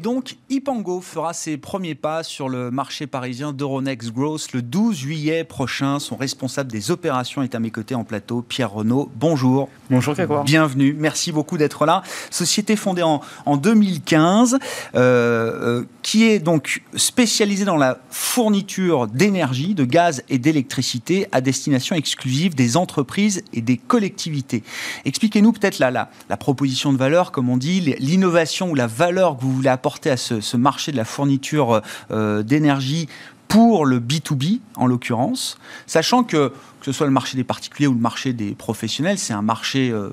Et 0.00 0.02
donc, 0.02 0.36
Ipango 0.48 1.02
fera 1.02 1.34
ses 1.34 1.58
premiers 1.58 1.94
pas 1.94 2.22
sur 2.22 2.48
le 2.48 2.70
marché 2.70 3.06
parisien 3.06 3.52
d'Euronext 3.52 4.12
Growth 4.12 4.54
le 4.54 4.62
12 4.62 4.96
juillet 4.96 5.44
prochain. 5.44 5.98
Son 5.98 6.16
responsable 6.16 6.72
des 6.72 6.90
opérations 6.90 7.42
est 7.42 7.54
à 7.54 7.60
mes 7.60 7.70
côtés 7.70 7.94
en 7.94 8.04
plateau, 8.04 8.40
Pierre 8.40 8.72
Renaud. 8.72 9.10
Bonjour. 9.16 9.68
Bonjour. 9.90 10.14
Bienvenue. 10.46 10.96
Merci 10.98 11.32
beaucoup 11.32 11.58
d'être 11.58 11.84
là. 11.84 12.02
Société 12.30 12.76
fondée 12.76 13.02
en, 13.02 13.20
en 13.44 13.58
2015, 13.58 14.54
euh, 14.54 14.60
euh, 14.94 15.84
qui 16.00 16.24
est 16.24 16.38
donc 16.38 16.82
spécialisée 16.96 17.66
dans 17.66 17.76
la 17.76 17.98
fourniture 18.08 19.06
d'énergie, 19.06 19.74
de 19.74 19.84
gaz 19.84 20.22
et 20.30 20.38
d'électricité 20.38 21.26
à 21.30 21.42
destination 21.42 21.94
exclusive 21.94 22.54
des 22.54 22.78
entreprises 22.78 23.44
et 23.52 23.60
des 23.60 23.76
collectivités. 23.76 24.62
Expliquez-nous 25.04 25.52
peut-être 25.52 25.78
la, 25.78 25.90
la, 25.90 26.08
la 26.30 26.38
proposition 26.38 26.90
de 26.90 26.96
valeur, 26.96 27.32
comme 27.32 27.50
on 27.50 27.58
dit, 27.58 27.80
l'innovation 27.98 28.70
ou 28.70 28.74
la 28.74 28.86
valeur 28.86 29.36
que 29.36 29.42
vous 29.42 29.52
voulez 29.52 29.68
apporter 29.68 29.89
à 30.04 30.16
ce, 30.16 30.56
marché 30.56 30.92
de 30.92 30.96
la 30.96 31.04
fourniture 31.04 31.82
euh, 32.10 32.42
d'énergie 32.42 33.08
pour 33.48 33.84
le 33.84 33.98
B2B 33.98 34.60
en 34.76 34.86
l'occurrence, 34.86 35.58
sachant 35.86 36.22
que 36.22 36.52
que 36.80 36.86
ce 36.86 36.92
soit 36.92 37.06
le 37.06 37.12
marché 37.12 37.36
des 37.36 37.44
particuliers 37.44 37.86
ou 37.86 37.92
le 37.92 38.00
marché 38.00 38.32
des 38.32 38.54
professionnels, 38.54 39.18
c'est 39.18 39.34
un 39.34 39.42
marché 39.42 39.90
euh, 39.90 40.10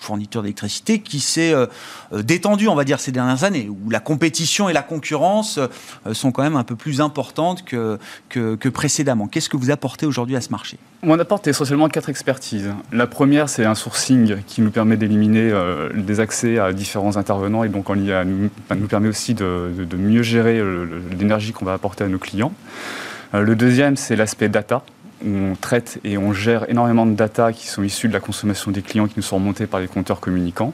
fourniture 0.00 0.42
d'électricité 0.42 1.00
qui 1.00 1.20
s'est 1.20 1.52
euh, 1.52 1.66
euh, 2.12 2.22
détendue, 2.22 2.68
on 2.68 2.74
va 2.74 2.84
dire, 2.84 2.98
ces 3.00 3.12
dernières 3.12 3.44
années, 3.44 3.68
où 3.68 3.90
la 3.90 4.00
compétition 4.00 4.68
et 4.68 4.72
la 4.72 4.82
concurrence 4.82 5.58
euh, 5.58 6.14
sont 6.14 6.32
quand 6.32 6.42
même 6.42 6.56
un 6.56 6.64
peu 6.64 6.74
plus 6.74 7.00
importantes 7.00 7.64
que, 7.64 7.98
que, 8.28 8.68
précédemment. 8.68 9.26
Qu'est-ce 9.26 9.48
que 9.48 9.56
vous 9.56 9.70
apportez 9.70 10.06
aujourd'hui 10.06 10.36
à 10.36 10.40
ce 10.40 10.50
marché? 10.50 10.78
On 11.02 11.18
apporte 11.18 11.46
essentiellement 11.46 11.88
quatre 11.88 12.08
expertises. 12.08 12.72
La 12.92 13.06
première, 13.06 13.48
c'est 13.48 13.64
un 13.64 13.74
sourcing 13.74 14.36
qui 14.46 14.62
nous 14.62 14.70
permet 14.70 14.96
d'éliminer 14.96 15.52
des 15.94 16.20
accès 16.20 16.58
à 16.58 16.72
différents 16.72 17.16
intervenants 17.16 17.64
et 17.64 17.68
donc 17.68 17.90
en 17.90 17.94
lien, 17.94 18.24
nous, 18.24 18.50
nous 18.76 18.86
permet 18.86 19.08
aussi 19.08 19.34
de, 19.34 19.96
mieux 19.96 20.22
gérer 20.22 20.62
l'énergie 21.18 21.52
qu'on 21.52 21.64
va 21.64 21.72
apporter 21.72 22.04
à 22.04 22.08
nos 22.08 22.18
clients. 22.18 22.52
Le 23.32 23.56
deuxième, 23.56 23.96
c'est 23.96 24.16
l'aspect 24.16 24.48
data 24.48 24.82
on 25.24 25.54
traite 25.54 25.98
et 26.04 26.18
on 26.18 26.32
gère 26.32 26.68
énormément 26.70 27.06
de 27.06 27.14
data 27.14 27.52
qui 27.52 27.66
sont 27.66 27.82
issues 27.82 28.08
de 28.08 28.12
la 28.12 28.20
consommation 28.20 28.70
des 28.70 28.82
clients 28.82 29.06
qui 29.06 29.14
nous 29.16 29.22
sont 29.22 29.36
remontés 29.36 29.66
par 29.66 29.80
les 29.80 29.88
compteurs 29.88 30.20
communicants, 30.20 30.72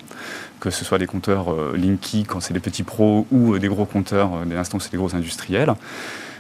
que 0.61 0.71
ce 0.71 0.85
soit 0.85 0.99
des 0.99 1.07
compteurs 1.07 1.53
euh, 1.53 1.77
Linky 1.77 2.25
quand 2.25 2.41
c'est 2.41 2.55
des 2.55 2.61
petits 2.61 2.83
pros 2.83 3.27
ou 3.31 3.55
euh, 3.55 3.59
des 3.59 3.69
gros 3.69 3.85
compteurs, 3.85 4.35
euh, 4.35 4.45
dès 4.47 4.55
l'instant 4.55 4.79
des 4.91 4.97
gros 4.97 5.15
industriels. 5.15 5.75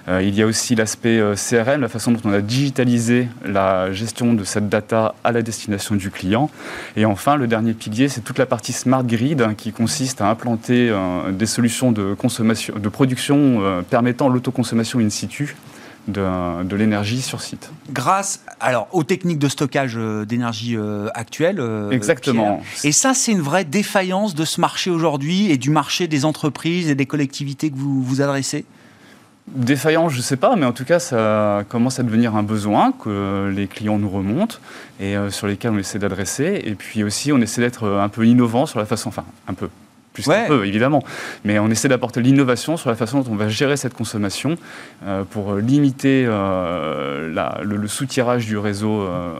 il 0.09 0.35
y 0.37 0.43
a 0.43 0.47
aussi 0.47 0.77
l'aspect 0.77 1.21
CRM, 1.35 1.81
la 1.81 1.89
façon 1.89 2.13
dont 2.13 2.21
on 2.25 2.33
a 2.33 2.41
digitalisé 2.41 3.29
la 3.45 3.91
gestion 3.93 4.35
de 4.35 4.45
cette 4.45 4.69
data 4.69 5.17
à 5.25 5.33
la 5.33 5.43
destination 5.43 5.97
du 5.97 6.11
client. 6.11 6.49
Et 6.97 7.05
enfin, 7.05 7.35
le 7.35 7.49
dernier 7.49 7.73
pilier, 7.73 8.09
c'est 8.09 8.21
toute 8.21 8.39
la 8.39 8.47
partie 8.47 8.73
smart 8.73 9.03
grid 9.03 9.43
hein, 9.43 9.55
qui 9.57 9.73
consiste 9.73 10.21
à 10.21 10.29
implanter 10.29 10.95
des 11.33 11.47
solutions 11.47 11.91
de 11.91 12.15
consommation, 12.15 12.79
de 12.79 12.89
production 12.89 13.83
permettant 13.91 14.29
l'autoconsommation 14.29 15.01
in 15.01 15.11
situ 15.11 15.57
de, 16.09 16.77
l'énergie 16.77 17.23
sur 17.23 17.41
site. 17.41 17.71
Grâce 17.91 18.43
alors, 18.61 18.89
aux 18.93 19.05
techniques 19.05 19.39
de 19.39 19.49
stockage 19.49 19.95
euh, 19.97 20.25
d'énergie 20.25 20.77
euh, 20.77 21.09
actuelles. 21.15 21.61
Euh, 21.61 21.91
Exactement. 21.91 22.63
Et 22.85 22.93
ça, 22.93 23.15
c'est 23.15 23.33
une 23.33 23.41
vraie 23.41 23.65
défaillance 23.65 24.35
de 24.35 24.45
ce 24.45 24.61
marché 24.61 24.91
aujourd'hui 24.91 25.51
et 25.51 25.57
du 25.57 25.71
marché 25.71 26.09
des 26.09 26.25
entreprises 26.25 26.91
et 26.91 26.95
des 26.95 27.07
collectivités 27.07 27.71
que 27.71 27.77
vous 27.77 28.03
vous 28.03 28.23
adressez? 28.23 28.65
Défaillance, 29.49 30.13
je 30.13 30.19
ne 30.19 30.23
sais 30.23 30.37
pas, 30.37 30.57
mais 30.57 30.67
en 30.67 30.73
tout 30.73 30.85
cas, 30.85 30.99
ça 30.99 31.65
commence 31.69 32.01
à 32.01 32.03
devenir 32.03 32.35
un 32.35 32.43
besoin 32.43 32.91
que 32.93 33.53
les 33.55 33.69
clients 33.69 33.97
nous 33.97 34.11
remontent 34.11 34.57
et 34.99 35.15
sur 35.31 35.47
lesquels 35.47 35.71
on 35.71 35.79
essaie 35.79 36.01
d'adresser. 36.01 36.63
Et 36.65 36.75
puis 36.75 37.05
aussi, 37.05 37.31
on 37.33 37.41
essaie 37.41 37.61
d'être 37.61 37.87
un 37.87 38.09
peu 38.09 38.27
innovant 38.27 38.67
sur 38.67 38.81
la 38.81 38.87
façon, 38.87 39.11
enfin, 39.11 39.25
un 39.47 39.55
peu, 39.55 39.69
plus 40.23 40.47
peu, 40.49 40.67
évidemment. 40.67 41.03
Mais 41.45 41.59
on 41.59 41.69
essaie 41.69 41.89
d'apporter 41.89 42.23
l'innovation 42.23 42.77
sur 42.77 42.89
la 42.91 42.97
façon 42.97 43.21
dont 43.21 43.33
on 43.33 43.37
va 43.37 43.49
gérer 43.49 43.77
cette 43.77 43.95
consommation 43.95 44.57
euh, 45.05 45.25
pour 45.25 45.57
limiter 45.57 46.25
euh, 46.27 47.29
le, 47.63 47.77
le 47.77 47.89
soutirage 47.89 48.47
du 48.47 48.57
réseau 48.57 49.03
euh, 49.03 49.35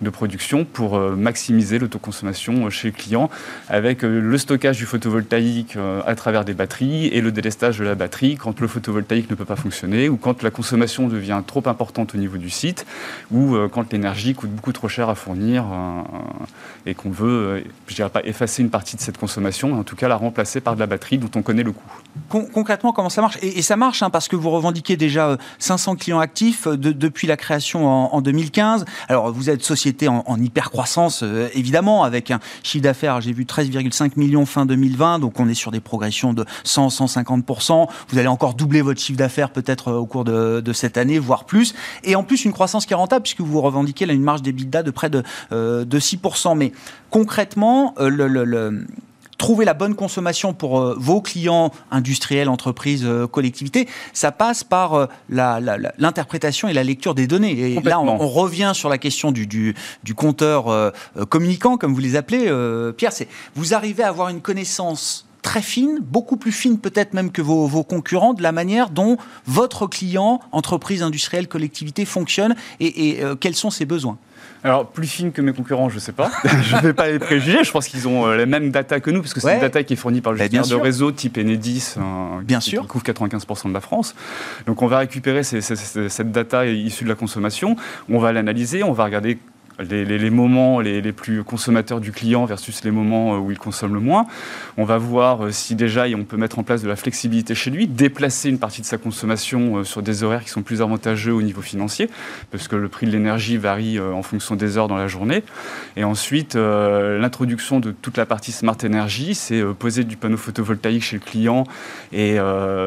de 0.00 0.10
production 0.10 0.64
pour 0.64 0.96
euh, 0.96 1.14
maximiser 1.16 1.78
l'autoconsommation 1.78 2.66
euh, 2.66 2.70
chez 2.70 2.88
le 2.88 2.94
client 2.94 3.30
avec 3.68 4.04
euh, 4.04 4.20
le 4.20 4.38
stockage 4.38 4.78
du 4.78 4.86
photovoltaïque 4.86 5.76
à 6.06 6.14
travers 6.14 6.44
des 6.44 6.54
batteries 6.54 7.06
et 7.08 7.20
le 7.20 7.32
délestage 7.32 7.78
de 7.78 7.84
la 7.84 7.94
batterie 7.94 8.36
quand 8.36 8.60
le 8.60 8.68
photovoltaïque 8.68 9.30
ne 9.30 9.34
peut 9.34 9.44
pas 9.44 9.56
fonctionner 9.56 10.08
ou 10.08 10.16
quand 10.16 10.42
la 10.42 10.50
consommation 10.50 11.08
devient 11.08 11.42
trop 11.46 11.62
importante 11.66 12.14
au 12.14 12.18
niveau 12.18 12.38
du 12.38 12.50
site 12.50 12.86
ou 13.30 13.56
quand 13.72 13.92
l'énergie 13.92 14.34
coûte 14.34 14.50
beaucoup 14.50 14.72
trop 14.72 14.88
cher 14.88 15.08
à 15.08 15.14
fournir 15.14 15.64
et 16.86 16.94
qu'on 16.94 17.10
veut, 17.10 17.64
je 17.86 17.94
dirais 17.94 18.10
pas 18.10 18.22
effacer 18.24 18.62
une 18.62 18.70
partie 18.70 18.96
de 18.96 19.00
cette 19.00 19.18
consommation, 19.18 19.68
mais 19.68 19.80
en 19.80 19.84
tout 19.84 19.96
cas 19.96 20.08
la 20.08 20.16
remplacer 20.16 20.60
par 20.60 20.74
de 20.74 20.80
la 20.80 20.86
batterie 20.86 21.18
dont 21.18 21.30
on 21.36 21.42
connaît 21.42 21.62
le 21.62 21.72
coût. 21.72 22.46
concrètement, 22.52 22.92
comment 22.92 23.10
ça 23.10 23.20
marche? 23.20 23.38
Et, 23.42 23.62
ça 23.62 23.76
marche 23.76 24.02
hein, 24.02 24.10
parce 24.10 24.28
que 24.28 24.36
vous 24.36 24.50
revendiquez 24.50 24.96
déjà 24.96 25.36
500 25.58 25.96
clients 25.96 26.20
actifs 26.20 26.66
depuis 26.68 27.26
la 27.26 27.36
création 27.36 27.86
en, 27.86 28.14
en 28.14 28.20
2015. 28.20 28.84
Alors 29.08 29.32
vous 29.32 29.50
êtes 29.50 29.62
société 29.62 29.89
en, 30.08 30.40
hyper 30.40 30.70
croissance, 30.70 31.22
euh, 31.22 31.48
évidemment, 31.54 32.04
avec 32.04 32.30
un 32.30 32.40
chiffre 32.62 32.84
d'affaires, 32.84 33.20
j'ai 33.20 33.32
vu 33.32 33.44
13,5 33.44 34.12
millions 34.16 34.46
fin 34.46 34.66
2020, 34.66 35.18
donc 35.18 35.38
on 35.40 35.48
est 35.48 35.54
sur 35.54 35.70
des 35.70 35.80
progressions 35.80 36.32
de 36.32 36.44
100-150%. 36.64 37.88
Vous 38.08 38.18
allez 38.18 38.28
encore 38.28 38.54
doubler 38.54 38.82
votre 38.82 39.00
chiffre 39.00 39.18
d'affaires 39.18 39.50
peut-être 39.50 39.88
euh, 39.88 39.98
au 39.98 40.06
cours 40.06 40.24
de, 40.24 40.72
cette 40.72 40.96
année, 40.96 41.18
voire 41.18 41.44
plus. 41.44 41.74
Et 42.04 42.16
en 42.16 42.22
plus, 42.22 42.44
une 42.44 42.52
croissance 42.52 42.86
qui 42.86 42.92
est 42.92 42.96
rentable, 42.96 43.22
puisque 43.22 43.40
vous 43.40 43.60
revendiquez 43.60 44.06
là, 44.06 44.12
une 44.12 44.22
marge 44.22 44.42
d'EBITDA 44.42 44.82
de 44.82 44.90
près 44.90 45.10
de, 45.10 45.22
euh, 45.52 45.84
de 45.84 45.98
6%. 45.98 46.56
Mais 46.56 46.72
concrètement, 47.10 47.94
le, 47.98 48.28
le 48.28 48.86
trouver 49.40 49.64
la 49.64 49.72
bonne 49.74 49.94
consommation 49.94 50.52
pour 50.52 50.78
euh, 50.78 50.94
vos 50.98 51.22
clients 51.22 51.72
industriels, 51.90 52.50
entreprises, 52.50 53.04
euh, 53.04 53.26
collectivités, 53.26 53.88
ça 54.12 54.32
passe 54.32 54.62
par 54.62 54.94
euh, 54.94 55.06
l'interprétation 55.30 56.68
et 56.68 56.74
la 56.74 56.84
lecture 56.84 57.14
des 57.14 57.26
données. 57.26 57.58
Et 57.72 57.80
là, 57.80 58.00
on, 58.00 58.28
revient 58.28 58.72
sur 58.74 58.90
la 58.90 58.98
question 58.98 59.32
du, 59.32 59.46
du, 59.46 59.74
compteur 60.14 60.92
communicant, 61.30 61.78
comme 61.78 61.94
vous 61.94 62.00
les 62.00 62.16
appelez, 62.16 62.52
Pierre. 62.96 63.12
C'est 63.12 63.28
vous 63.54 63.72
arrivez 63.72 64.02
à 64.02 64.08
avoir 64.08 64.28
une 64.28 64.42
connaissance 64.42 65.26
très 65.40 65.62
fine, 65.62 65.98
beaucoup 66.02 66.36
plus 66.36 66.52
fine 66.52 66.78
peut-être 66.78 67.14
même 67.14 67.32
que 67.32 67.40
vos, 67.40 67.66
vos, 67.66 67.82
concurrents, 67.82 68.34
de 68.34 68.42
la 68.42 68.52
manière 68.52 68.90
dont 68.90 69.16
votre 69.46 69.86
client, 69.86 70.40
entreprise 70.52 71.02
industrielle, 71.02 71.48
collectivité 71.48 72.04
fonctionne 72.04 72.54
et, 72.78 73.08
et 73.08 73.22
quels 73.40 73.56
sont 73.56 73.70
ses 73.70 73.86
besoins. 73.86 74.18
Alors, 74.62 74.86
plus 74.86 75.06
fine 75.06 75.32
que 75.32 75.40
mes 75.40 75.52
concurrents, 75.52 75.88
je 75.88 75.94
ne 75.94 76.00
sais 76.00 76.12
pas. 76.12 76.30
je 76.62 76.76
ne 76.76 76.80
vais 76.82 76.92
pas 76.92 77.08
les 77.08 77.18
préjuger. 77.18 77.64
Je 77.64 77.70
pense 77.70 77.88
qu'ils 77.88 78.06
ont 78.08 78.26
euh, 78.26 78.36
les 78.36 78.46
mêmes 78.46 78.70
data 78.70 79.00
que 79.00 79.10
nous, 79.10 79.22
parce 79.22 79.32
que 79.32 79.40
c'est 79.40 79.54
une 79.54 79.60
data 79.60 79.82
qui 79.82 79.94
est 79.94 79.96
fournie 79.96 80.20
par 80.20 80.32
le 80.32 80.38
bah, 80.38 80.44
gestionnaire 80.44 80.68
de 80.68 80.82
réseau 80.82 81.12
type 81.12 81.38
Enedis, 81.38 81.94
euh, 81.96 82.40
bien 82.42 82.58
qui, 82.58 82.70
sûr. 82.70 82.86
couvre 82.86 83.04
95% 83.04 83.68
de 83.68 83.74
la 83.74 83.80
France. 83.80 84.14
Donc, 84.66 84.82
on 84.82 84.86
va 84.86 84.98
récupérer 84.98 85.42
cette 85.42 86.32
data 86.32 86.66
issue 86.66 87.04
de 87.04 87.08
la 87.08 87.14
consommation. 87.14 87.76
On 88.10 88.18
va 88.18 88.32
l'analyser, 88.32 88.82
on 88.82 88.92
va 88.92 89.04
regarder 89.04 89.38
les, 89.82 90.30
moments 90.30 90.80
les, 90.80 91.12
plus 91.12 91.42
consommateurs 91.44 92.00
du 92.00 92.12
client 92.12 92.44
versus 92.44 92.84
les 92.84 92.90
moments 92.90 93.34
euh, 93.34 93.38
où 93.38 93.50
il 93.50 93.58
consomme 93.58 93.94
le 93.94 94.00
moins. 94.00 94.26
On 94.76 94.84
va 94.84 94.98
voir 94.98 95.46
euh, 95.46 95.50
si 95.50 95.74
déjà 95.74 96.06
on 96.14 96.24
peut 96.24 96.36
mettre 96.36 96.58
en 96.58 96.62
place 96.62 96.82
de 96.82 96.88
la 96.88 96.96
flexibilité 96.96 97.54
chez 97.54 97.70
lui, 97.70 97.86
déplacer 97.86 98.48
une 98.48 98.58
partie 98.58 98.80
de 98.80 98.86
sa 98.86 98.98
consommation 98.98 99.78
euh, 99.78 99.84
sur 99.84 100.02
des 100.02 100.22
horaires 100.22 100.44
qui 100.44 100.50
sont 100.50 100.62
plus 100.62 100.82
avantageux 100.82 101.32
au 101.32 101.42
niveau 101.42 101.62
financier, 101.62 102.08
parce 102.50 102.68
que 102.68 102.76
le 102.76 102.88
prix 102.88 103.06
de 103.06 103.12
l'énergie 103.12 103.56
varie 103.56 103.98
en 104.00 104.22
fonction 104.22 104.56
des 104.56 104.78
heures 104.78 104.88
dans 104.88 104.96
la 104.96 105.08
journée. 105.08 105.42
Et 105.96 106.04
ensuite, 106.04 106.54
l'introduction 106.54 107.80
de 107.80 107.90
toute 107.90 108.16
la 108.16 108.26
partie 108.26 108.52
smart 108.52 108.76
energy, 108.84 109.34
c'est 109.34 109.62
poser 109.78 110.04
du 110.04 110.16
panneau 110.16 110.36
photovoltaïque 110.36 111.02
chez 111.02 111.16
le 111.16 111.22
client 111.22 111.64
et 112.12 112.38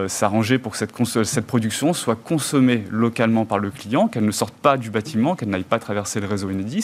s'arranger 0.07 0.57
pour 0.57 0.71
que 0.71 0.77
cette, 0.77 1.45
production 1.45 1.93
soit 1.93 2.15
consommée 2.15 2.83
localement 2.89 3.45
par 3.45 3.59
le 3.59 3.69
client, 3.69 4.07
qu'elle 4.07 4.25
ne 4.25 4.31
sorte 4.31 4.53
pas 4.53 4.77
du 4.77 4.89
bâtiment, 4.89 5.35
qu'elle 5.35 5.49
n'aille 5.49 5.63
pas 5.63 5.79
traverser 5.79 6.19
le 6.19 6.27
réseau 6.27 6.49
Enedis 6.49 6.82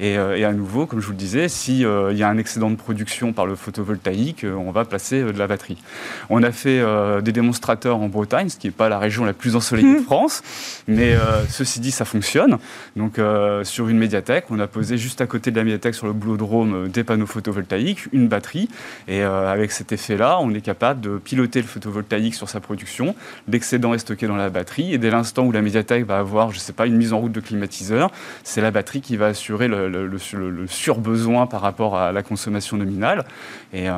euh, 0.00 0.36
et, 0.36 0.44
à 0.44 0.52
nouveau, 0.52 0.86
comme 0.86 1.00
je 1.00 1.06
vous 1.06 1.12
le 1.12 1.18
disais, 1.18 1.48
s'il 1.48 1.84
euh, 1.86 2.12
y 2.12 2.22
a 2.22 2.28
un 2.28 2.38
excédent 2.38 2.70
de 2.70 2.76
production 2.76 3.32
par 3.32 3.46
le 3.46 3.54
photovoltaïque, 3.54 4.44
euh, 4.44 4.54
on 4.54 4.70
va 4.70 4.84
placer 4.84 5.22
de 5.22 5.38
la 5.38 5.46
batterie. 5.46 5.78
On 6.28 6.42
a 6.42 6.52
fait 6.52 6.82
des 7.22 7.32
démonstrateurs 7.32 7.98
en 7.98 8.08
Bretagne, 8.08 8.48
ce 8.48 8.56
qui 8.56 8.66
n'est 8.66 8.72
pas 8.72 8.88
la 8.88 8.98
région 8.98 9.24
la 9.24 9.32
plus 9.32 9.56
ensoleillée 9.56 9.94
de 9.94 10.00
mmh. 10.00 10.04
France, 10.04 10.42
mais 10.86 11.14
ceci 11.48 11.80
dit, 11.80 11.90
ça 11.90 12.04
fonctionne. 12.04 12.58
Donc 12.96 13.18
sur 13.64 13.88
une 13.88 13.98
médiathèque, 13.98 14.46
on 14.50 14.58
a 14.58 14.66
posé 14.66 14.98
juste 14.98 15.20
à 15.20 15.26
côté 15.26 15.50
de 15.50 15.56
la 15.56 15.64
médiathèque 15.64 15.94
sur 15.94 16.06
le 16.06 16.12
boulodrome 16.12 16.88
des 16.88 17.04
panneaux 17.04 17.26
photovoltaïques, 17.26 18.06
une 18.12 18.28
batterie, 18.28 18.68
et 19.08 19.22
avec 19.22 19.72
cet 19.72 19.92
effet-là, 19.92 20.38
on 20.40 20.52
est 20.52 20.60
capable 20.60 21.00
de 21.00 21.18
piloter 21.18 21.60
le 21.60 21.66
photovoltaïque 21.66 22.34
sur 22.34 22.48
sa 22.48 22.60
production. 22.60 23.14
L'excédent 23.48 23.94
est 23.94 23.98
stocké 23.98 24.26
dans 24.26 24.36
la 24.36 24.50
batterie, 24.50 24.94
et 24.94 24.98
dès 24.98 25.10
l'instant 25.10 25.44
où 25.44 25.52
la 25.52 25.62
médiathèque 25.62 26.06
va 26.06 26.18
avoir, 26.18 26.50
je 26.50 26.56
ne 26.56 26.60
sais 26.60 26.72
pas, 26.72 26.86
une 26.86 26.96
mise 26.96 27.12
en 27.12 27.18
route 27.18 27.32
de 27.32 27.40
climatiseur, 27.40 28.10
c'est 28.44 28.60
la 28.60 28.70
batterie 28.70 29.00
qui 29.00 29.15
va 29.16 29.26
assurer 29.26 29.68
le, 29.68 29.88
le, 29.88 30.66
surbesoin 30.66 31.46
par 31.46 31.60
rapport 31.60 31.96
à 31.96 32.12
la 32.12 32.22
consommation 32.22 32.76
nominale. 32.76 33.24
Et 33.72 33.88
euh, 33.88 33.94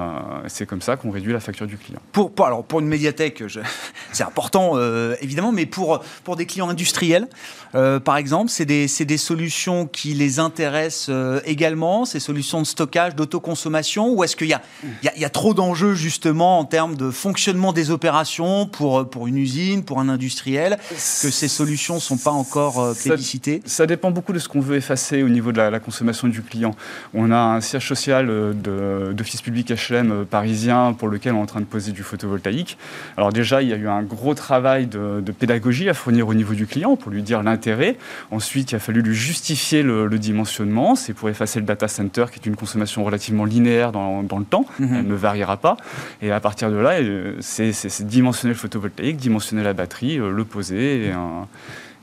c'est 0.46 0.66
comme 0.66 0.82
ça 0.82 0.96
qu'on 0.96 1.10
réduit 1.10 1.32
la 1.32 1.40
facture 1.40 1.66
du 1.66 1.76
client. 1.76 2.00
Pour, 2.12 2.32
alors 2.44 2.64
pour 2.64 2.80
une 2.80 2.86
médiathèque, 2.86 3.42
c'est 4.12 4.24
important 4.24 4.72
euh, 4.74 5.14
évidemment, 5.20 5.52
mais 5.52 5.66
pour, 5.66 6.02
pour 6.24 6.36
des 6.36 6.46
clients 6.46 6.68
industriels, 6.68 7.28
euh, 7.74 8.00
par 8.00 8.16
exemple, 8.16 8.50
c'est 8.50 8.64
des, 8.64 8.86
des, 8.86 9.18
solutions 9.18 9.86
qui 9.86 10.14
les 10.14 10.38
intéressent 10.38 11.10
également, 11.44 12.04
ces 12.04 12.20
solutions 12.20 12.60
de 12.60 12.66
stockage, 12.66 13.14
d'autoconsommation, 13.14 14.12
ou 14.12 14.24
est-ce 14.24 14.36
qu'il 14.36 14.48
y 14.48 14.54
a, 14.54 14.62
il 15.02 15.20
y, 15.20 15.24
a, 15.24 15.30
trop 15.30 15.54
d'enjeux 15.54 15.94
justement 15.94 16.58
en 16.58 16.64
termes 16.64 16.96
de 16.96 17.10
fonctionnement 17.10 17.72
des 17.72 17.90
opérations 17.90 18.66
pour, 18.66 19.08
pour 19.08 19.26
une 19.26 19.36
usine, 19.36 19.84
pour 19.84 20.00
un 20.00 20.08
industriel, 20.08 20.78
que 20.90 21.30
ces 21.30 21.48
solutions 21.48 21.96
ne 21.96 22.00
sont 22.00 22.16
pas 22.16 22.30
encore 22.30 22.94
plébiscitées? 22.94 23.62
ça 23.66 23.86
dépend 23.86 24.10
beaucoup 24.10 24.32
de 24.32 24.38
ce 24.38 24.48
qu'on 24.48 24.60
veut 24.60 24.76
effacer 24.76 25.07
au 25.16 25.28
niveau 25.28 25.52
de 25.52 25.58
la, 25.58 25.80
consommation 25.80 26.28
du 26.28 26.42
client. 26.42 26.74
On 27.14 27.30
a 27.30 27.38
un 27.38 27.60
siège 27.60 27.86
social 27.86 28.28
euh, 28.30 29.12
d'office 29.12 29.42
public 29.42 29.70
HLM 29.70 30.10
euh, 30.10 30.24
parisien 30.24 30.92
pour 30.92 31.08
lequel 31.08 31.34
on 31.34 31.38
est 31.38 31.42
en 31.42 31.46
train 31.46 31.60
de 31.60 31.66
poser 31.66 31.92
du 31.92 32.02
photovoltaïque. 32.02 32.76
Alors 33.16 33.32
déjà, 33.32 33.62
il 33.62 33.68
y 33.68 33.72
a 33.72 33.76
eu 33.76 33.88
un 33.88 34.02
gros 34.02 34.34
travail 34.34 34.86
de, 34.86 35.22
pédagogie 35.38 35.88
à 35.88 35.94
fournir 35.94 36.28
au 36.28 36.34
niveau 36.34 36.54
du 36.54 36.66
client 36.66 36.96
pour 36.96 37.12
lui 37.12 37.22
dire 37.22 37.42
l'intérêt. 37.42 37.96
Ensuite, 38.30 38.72
il 38.72 38.76
a 38.76 38.78
fallu 38.78 39.02
lui 39.02 39.14
justifier 39.14 39.82
le, 39.82 40.08
dimensionnement. 40.18 40.96
C'est 40.96 41.12
pour 41.12 41.28
effacer 41.28 41.60
le 41.60 41.64
data 41.66 41.86
center 41.86 42.26
qui 42.32 42.40
est 42.40 42.46
une 42.46 42.56
consommation 42.56 43.04
relativement 43.04 43.44
linéaire 43.44 43.92
dans, 43.92 44.22
le 44.22 44.44
temps. 44.44 44.66
Mhm. 44.80 44.94
Elle 44.94 45.06
ne 45.06 45.14
variera 45.14 45.56
pas. 45.56 45.76
Et 46.22 46.32
à 46.32 46.40
partir 46.40 46.70
de 46.70 46.76
là, 46.76 46.94
euh, 46.94 47.36
c'est 47.40 48.02
dimensionner 48.02 48.52
le 48.52 48.58
photovoltaïque, 48.58 49.16
dimensionner 49.16 49.62
la 49.62 49.74
batterie, 49.74 50.16
le 50.16 50.44
poser. 50.44 51.06
Et 51.06 51.12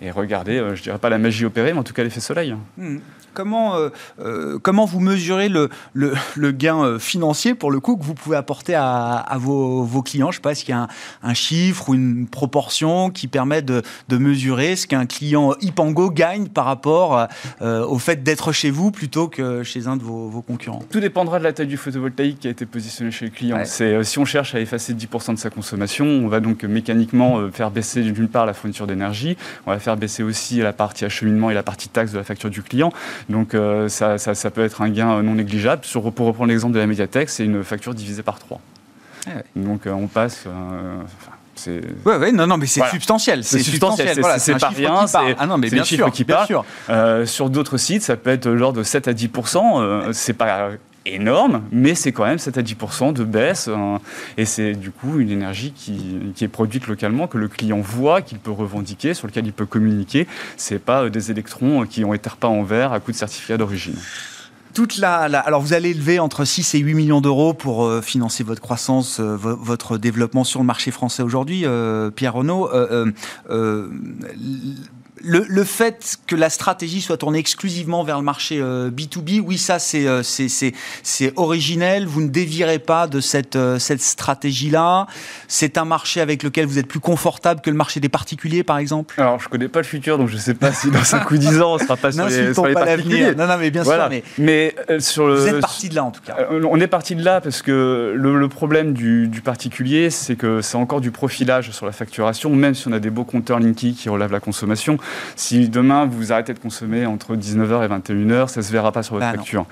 et 0.02 0.12
regardez, 0.12 0.58
euh, 0.58 0.76
je 0.76 0.84
dirais 0.84 0.98
pas 0.98 1.10
la 1.10 1.18
magie 1.18 1.46
opérée, 1.46 1.74
mais 1.74 1.80
en 1.80 1.84
tout 1.84 1.94
cas 1.94 2.04
l'effet 2.04 2.20
soleil. 2.20 2.56
Hmm. 2.78 2.98
Comment, 3.34 3.76
euh, 3.76 3.90
euh, 4.22 4.60
comment 4.60 4.86
vous 4.86 5.02
mesurez 5.02 5.50
le, 5.50 5.70
le, 5.94 6.52
gain 6.52 6.98
financier, 7.00 7.54
pour 7.54 7.70
le 7.70 7.82
coup, 7.82 7.98
que 7.98 8.04
vous 8.06 8.14
pouvez 8.14 8.38
apporter 8.38 8.76
à, 8.76 9.26
vos, 9.36 9.84
vos, 9.84 10.02
clients? 10.02 10.32
Je 10.32 10.38
ne 10.38 10.42
sais 10.42 10.42
pas 10.42 10.56
s'il 10.56 10.70
y 10.70 10.72
a 10.72 10.88
un, 11.22 11.34
chiffre 11.34 11.90
ou 11.90 11.96
une 11.96 12.28
proportion 12.28 13.10
qui 13.10 13.28
permet 13.28 13.62
de, 13.62 13.82
de 14.08 14.18
mesurer 14.18 14.78
ce 14.78 14.88
qu'un 14.88 15.06
client 15.06 15.54
Ipango 15.60 16.12
gagne 16.12 16.48
par 16.48 16.64
rapport 16.64 17.28
au 17.60 18.00
fait 18.00 18.24
d'être 18.24 18.54
chez 18.54 18.72
vous 18.72 18.92
plutôt 18.92 19.28
que 19.28 19.64
chez 19.64 19.88
un 19.88 19.98
de 19.98 20.04
vos, 20.04 20.42
concurrents? 20.42 20.84
Tout 20.90 21.02
dépendra 21.02 21.40
de 21.40 21.44
la 21.44 21.52
taille 21.52 21.68
du 21.68 21.76
photovoltaïque 21.76 22.40
qui 22.40 22.48
a 22.48 22.52
été 22.52 22.66
positionné 22.66 23.12
chez 23.12 23.26
le 23.26 23.32
client. 23.32 23.60
C'est 23.66 24.02
si 24.06 24.18
on 24.18 24.24
cherche 24.24 24.56
à 24.56 24.62
effacer 24.62 24.94
10% 24.94 25.34
de 25.34 25.40
sa 25.40 25.50
consommation, 25.50 26.06
on 26.06 26.30
va 26.30 26.40
donc 26.40 26.64
mécaniquement 26.64 27.52
faire 27.52 27.70
baisser 27.70 28.02
d'une 28.02 28.30
part 28.30 28.46
la 28.46 28.54
fourniture 28.54 28.88
d'énergie, 28.88 29.36
on 29.66 29.72
va 29.72 29.80
faire 29.86 29.98
baisser 29.98 30.24
aussi 30.24 30.58
la 30.58 30.74
partie 30.74 31.06
acheminement 31.06 31.50
et 31.50 31.54
la 31.54 31.64
partie 31.64 31.90
taxe 31.90 32.12
de 32.12 32.18
la 32.18 32.24
facture 32.24 32.50
du 32.50 32.62
client. 32.62 32.92
Donc 33.30 33.54
euh, 33.54 33.88
ça, 33.88 34.18
ça, 34.18 34.52
peut 34.52 34.64
être 34.64 34.82
un 34.82 34.90
gain 34.90 35.22
non 35.22 35.36
négligeable. 35.36 35.86
Sur, 35.86 36.12
pour 36.12 36.28
reprendre 36.28 36.50
l'exemple 36.50 36.74
de 36.74 36.80
la 36.80 36.88
médiathèque, 36.88 37.30
c'est 37.30 37.46
une 37.46 37.64
facture 37.64 37.94
divisée 37.94 38.24
par 38.24 38.40
3. 38.40 38.60
Ah 39.28 39.32
Donc 39.56 39.86
euh, 39.86 39.92
on 39.92 40.08
passe, 40.08 40.44
euh, 40.48 41.02
Ouais, 42.06 42.18
ouais, 42.18 42.32
non, 42.32 42.48
non, 42.48 42.58
mais 42.58 42.66
c'est 42.66 42.86
substantiel. 42.90 43.44
C'est 43.44 43.60
substantiel. 43.60 44.20
Voilà, 44.20 44.40
c'est 44.40 44.58
pas 44.58 44.70
rien. 44.70 45.08
C'est 45.08 45.18
ah 45.38 45.48
non, 45.48 45.58
mais 45.58 45.70
bien 45.70 45.84
sûr, 45.84 46.12
qui 46.12 46.24
bien 46.24 46.46
sûr. 46.46 46.66
Euh, 46.90 47.26
sur 47.26 47.50
d'autres 47.50 47.78
sites, 47.78 48.04
ça 48.04 48.18
peut 48.18 48.30
être 48.30 48.48
l'ordre 48.48 48.80
de 48.80 48.84
7 48.84 49.08
à 49.08 49.14
10% 49.14 49.82
euh, 49.82 50.14
C'est 50.14 50.34
pas 50.34 50.70
énorme, 51.06 51.62
mais 51.72 51.94
c'est 51.96 52.12
quand 52.12 52.26
même 52.26 52.40
7 52.40 52.58
à 52.58 52.62
10% 52.62 53.14
de 53.14 53.24
baisse. 53.24 53.68
Hein. 53.68 54.00
et 54.38 54.46
c'est 54.46 54.74
du 54.74 54.92
coup 54.92 55.20
une 55.20 55.30
énergie 55.30 55.72
qui, 55.72 56.20
qui, 56.34 56.44
est 56.44 56.50
produite 56.50 56.88
localement, 56.88 57.28
que 57.28 57.38
le 57.38 57.48
client 57.48 57.80
voit, 57.80 58.22
qu'il 58.22 58.40
peut 58.40 58.52
revendiquer, 58.52 59.14
sur 59.14 59.28
lequel 59.28 59.46
il 59.46 59.54
peut 59.54 59.66
communiquer. 59.66 60.28
C'est 60.58 60.80
pas 60.80 61.04
euh, 61.04 61.10
des 61.10 61.32
électrons 61.32 61.86
qui 61.86 62.04
ont 62.04 62.14
été 62.14 62.30
repas 62.30 62.48
en 62.48 62.64
verre 62.64 62.92
à 62.94 63.00
coup 63.00 63.12
de 63.12 63.18
certificat 63.18 63.58
d'origine 63.58 63.96
toute 64.76 64.98
la, 64.98 65.22
alors 65.40 65.62
vous 65.62 65.74
allez 65.74 65.94
lever 65.94 66.20
entre 66.20 66.44
6 66.44 66.76
et 66.76 66.80
8 66.80 66.94
millions 66.94 67.22
d'euros 67.22 67.54
pour 67.54 67.86
euh, 67.86 68.02
financer 68.02 68.44
votre 68.44 68.62
croissance, 68.62 69.20
euh, 69.22 69.36
votre 69.38 69.98
développement 69.98 70.44
sur 70.44 70.60
le 70.60 70.66
marché 70.66 70.92
français 70.92 71.24
aujourd'hui, 71.24 71.62
euh, 71.66 72.12
Pierre 72.12 72.34
Renaud 72.34 72.70
le, 75.26 75.64
fait 75.64 76.18
que 76.28 76.36
la 76.36 76.50
stratégie 76.50 77.02
soit 77.02 77.18
tournée 77.18 77.40
exclusivement 77.40 78.04
vers 78.04 78.18
le 78.18 78.24
marché 78.24 78.60
B2B, 78.60 79.40
euh, 79.40 79.44
oui, 79.46 79.58
ça 79.58 79.78
euh, 79.96 80.22
c'est 80.24 81.34
originel. 81.36 82.06
Vous 82.06 82.22
ne 82.22 82.28
dévirez 82.28 82.80
pas 82.80 83.08
de 83.08 83.20
cette, 83.20 83.56
euh, 83.56 83.80
cette 83.80 84.02
stratégie-là. 84.02 85.08
C'est 85.48 85.78
un 85.78 85.86
marché 85.86 86.22
avec 86.22 86.44
lequel 86.44 86.66
vous 86.66 86.80
êtes 86.80 86.88
plus 86.88 87.00
confortable 87.00 87.62
que 87.62 87.70
le 87.70 87.76
marché 87.76 88.00
des 88.00 88.10
particuliers, 88.10 88.64
par 88.64 88.78
exemple 88.78 89.16
Alors, 89.20 89.40
je 89.40 89.46
ne 89.46 89.50
connais 89.50 89.68
pas 89.68 89.80
le 89.80 89.86
futur, 89.86 90.18
donc 90.18 90.30
je 90.30 90.36
ne 90.36 90.40
sais 90.40 90.54
pas 90.54 90.72
si 90.72 90.92
dans 90.92 91.04
5 91.04 91.30
ou 91.32 91.38
10 91.38 91.62
ans, 91.62 91.74
on 91.74 91.78
ne 91.78 91.80
sera 91.80 91.98
pas 91.98 92.12
sur 92.12 92.26
les, 92.26 92.54
sur 92.54 92.68
les 92.68 92.74
particuliers. 92.74 93.36
Non, 93.36 93.48
non, 93.48 93.58
mais 93.60 93.72
bien 93.72 93.84
sûr. 93.84 94.10
Mais, 94.38 94.76
sur 95.00 95.28
le, 95.28 95.36
vous 95.36 95.48
êtes 95.48 95.62
parti 95.62 95.90
de 95.90 95.96
là, 95.96 96.04
en 96.04 96.12
tout 96.12 96.22
cas. 96.22 96.36
on 96.52 96.80
est 96.80 96.88
parti 96.88 97.16
de 97.16 97.24
là 97.24 97.42
parce 97.42 97.62
que 97.62 98.14
le, 98.16 98.46
problème 98.48 98.94
du, 98.94 99.28
du 99.28 99.42
particulier, 99.42 100.10
c'est 100.10 100.36
que 100.36 100.62
c'est 100.62 100.78
encore 100.78 101.02
du 101.02 101.12
profilage 101.12 101.72
sur 101.72 101.86
la 101.86 101.92
facturation, 101.92 102.56
même 102.56 102.76
si 102.76 102.88
on 102.88 102.92
a 102.92 103.00
des 103.00 103.10
beaux 103.10 103.24
compteurs 103.24 103.60
Linky 103.60 103.94
qui 103.94 104.08
relèvent 104.08 104.32
la 104.32 104.40
consommation. 104.40 104.98
Si 105.36 105.70
demain 105.70 106.06
vous 106.06 106.32
arrêtez 106.32 106.54
de 106.54 106.60
consommer 106.60 107.06
entre 107.06 107.36
19h 107.36 107.86
et 107.86 107.88
21h, 107.88 108.48
ça 108.48 108.62
ne 108.62 108.66
se 108.66 108.72
verra 108.72 108.92
pas 108.92 109.04
sur 109.04 109.16
votre 109.16 109.26
bah 109.26 109.38
facture. 109.38 109.66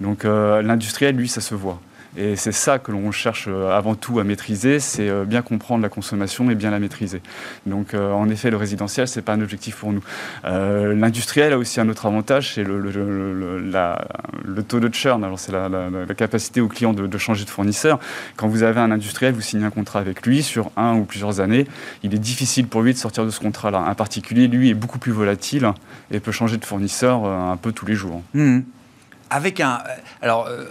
Donc 0.00 0.24
euh, 0.24 0.62
l'industriel, 0.62 1.16
lui, 1.16 1.28
ça 1.28 1.40
se 1.40 1.54
voit. 1.54 1.80
Et 2.16 2.36
c'est 2.36 2.52
ça 2.52 2.78
que 2.78 2.90
l'on 2.90 3.10
cherche 3.12 3.46
euh, 3.48 3.70
avant 3.70 3.94
tout 3.94 4.18
à 4.18 4.24
maîtriser, 4.24 4.80
c'est 4.80 5.08
euh, 5.08 5.24
bien 5.24 5.42
comprendre 5.42 5.82
la 5.82 5.88
consommation 5.88 6.50
et 6.50 6.54
bien 6.54 6.70
la 6.70 6.78
maîtriser. 6.78 7.20
Donc 7.66 7.94
en 7.94 8.28
effet, 8.28 8.50
le 8.50 8.56
résidentiel, 8.56 9.06
ce 9.08 9.18
n'est 9.18 9.22
pas 9.22 9.34
un 9.34 9.40
objectif 9.40 9.76
pour 9.76 9.92
nous. 9.92 10.02
L'industriel 10.44 11.52
a 11.52 11.58
aussi 11.58 11.80
un 11.80 11.88
autre 11.88 12.06
avantage, 12.06 12.54
c'est 12.54 12.64
le, 12.64 12.82
taux 14.62 14.80
de 14.80 14.94
churn. 14.94 15.26
C'est 15.36 15.52
la, 15.52 15.68
capacité 16.16 16.60
au 16.60 16.68
client 16.68 16.92
de, 16.92 17.06
de, 17.06 17.18
changer 17.18 17.44
de 17.44 17.50
fournisseur. 17.50 17.98
Quand 18.36 18.48
vous 18.48 18.62
avez 18.62 18.80
un 18.80 18.90
industriel, 18.90 19.34
vous 19.34 19.40
signez 19.40 19.64
un 19.64 19.70
contrat 19.70 20.00
avec 20.00 20.26
lui 20.26 20.42
sur 20.42 20.70
un 20.76 20.94
ou 20.94 21.04
plusieurs 21.04 21.40
années, 21.40 21.66
il 22.02 22.14
est 22.14 22.18
difficile 22.18 22.66
pour 22.66 22.82
lui 22.82 22.92
de 22.92 22.98
sortir 22.98 23.24
de 23.24 23.30
ce 23.30 23.40
contrat-là. 23.40 23.78
Un 23.78 23.94
particulier, 23.94 24.48
lui, 24.48 24.70
est 24.70 24.74
beaucoup 24.74 24.98
plus 24.98 25.12
volatile 25.12 25.72
et 26.10 26.20
peut 26.20 26.32
changer 26.32 26.56
de 26.56 26.64
fournisseur 26.64 27.24
un 27.24 27.56
peu 27.56 27.72
tous 27.72 27.86
les 27.86 27.94
jours. 27.94 28.22
Mmh 28.34 28.60
avec 29.30 29.60
un, 29.60 29.78
alors, 30.22 30.46
euh, 30.46 30.64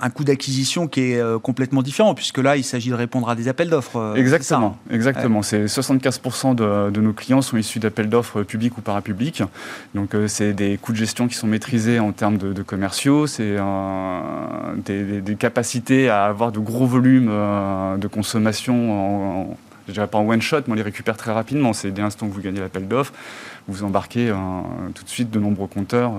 un 0.00 0.10
coût 0.10 0.24
d'acquisition 0.24 0.86
qui 0.86 1.12
est 1.12 1.20
euh, 1.20 1.38
complètement 1.38 1.82
différent, 1.82 2.14
puisque 2.14 2.38
là, 2.38 2.56
il 2.56 2.64
s'agit 2.64 2.90
de 2.90 2.94
répondre 2.94 3.28
à 3.28 3.34
des 3.34 3.48
appels 3.48 3.68
d'offres. 3.68 3.96
Euh, 3.96 4.14
exactement, 4.14 4.78
exactement. 4.90 5.42
C'est 5.42 5.66
75% 5.66 6.54
de, 6.54 7.00
nos 7.00 7.12
clients 7.12 7.42
sont 7.42 7.56
issus 7.56 7.78
d'appels 7.78 8.08
d'offres 8.08 8.42
publics 8.42 8.76
ou 8.78 8.80
parapublics. 8.80 9.42
Donc, 9.94 10.14
c'est 10.26 10.52
des 10.52 10.78
coûts 10.78 10.92
de 10.92 10.98
gestion 10.98 11.28
qui 11.28 11.34
sont 11.34 11.46
maîtrisés 11.46 12.00
en 12.00 12.12
termes 12.12 12.38
de, 12.38 12.62
commerciaux, 12.62 13.26
c'est 13.26 13.56
des, 14.84 15.36
capacités 15.38 16.08
à 16.08 16.24
avoir 16.24 16.52
de 16.52 16.58
gros 16.58 16.86
volumes 16.86 17.30
de 17.98 18.06
consommation 18.06 18.92
en, 18.92 19.56
je 19.88 19.92
dirais 19.92 20.06
pas 20.06 20.18
en 20.18 20.28
one 20.28 20.42
shot, 20.42 20.62
mais 20.66 20.72
on 20.72 20.74
les 20.74 20.82
récupère 20.82 21.16
très 21.16 21.32
rapidement. 21.32 21.72
C'est 21.72 21.90
dès 21.90 22.02
l'instant 22.02 22.28
que 22.28 22.32
vous 22.32 22.40
gagnez 22.40 22.60
l'appel 22.60 22.86
d'offres, 22.86 23.12
vous 23.68 23.82
embarquez 23.82 24.32
tout 24.94 25.04
de 25.04 25.08
suite 25.08 25.30
de 25.30 25.38
nombreux 25.38 25.66
compteurs 25.68 26.12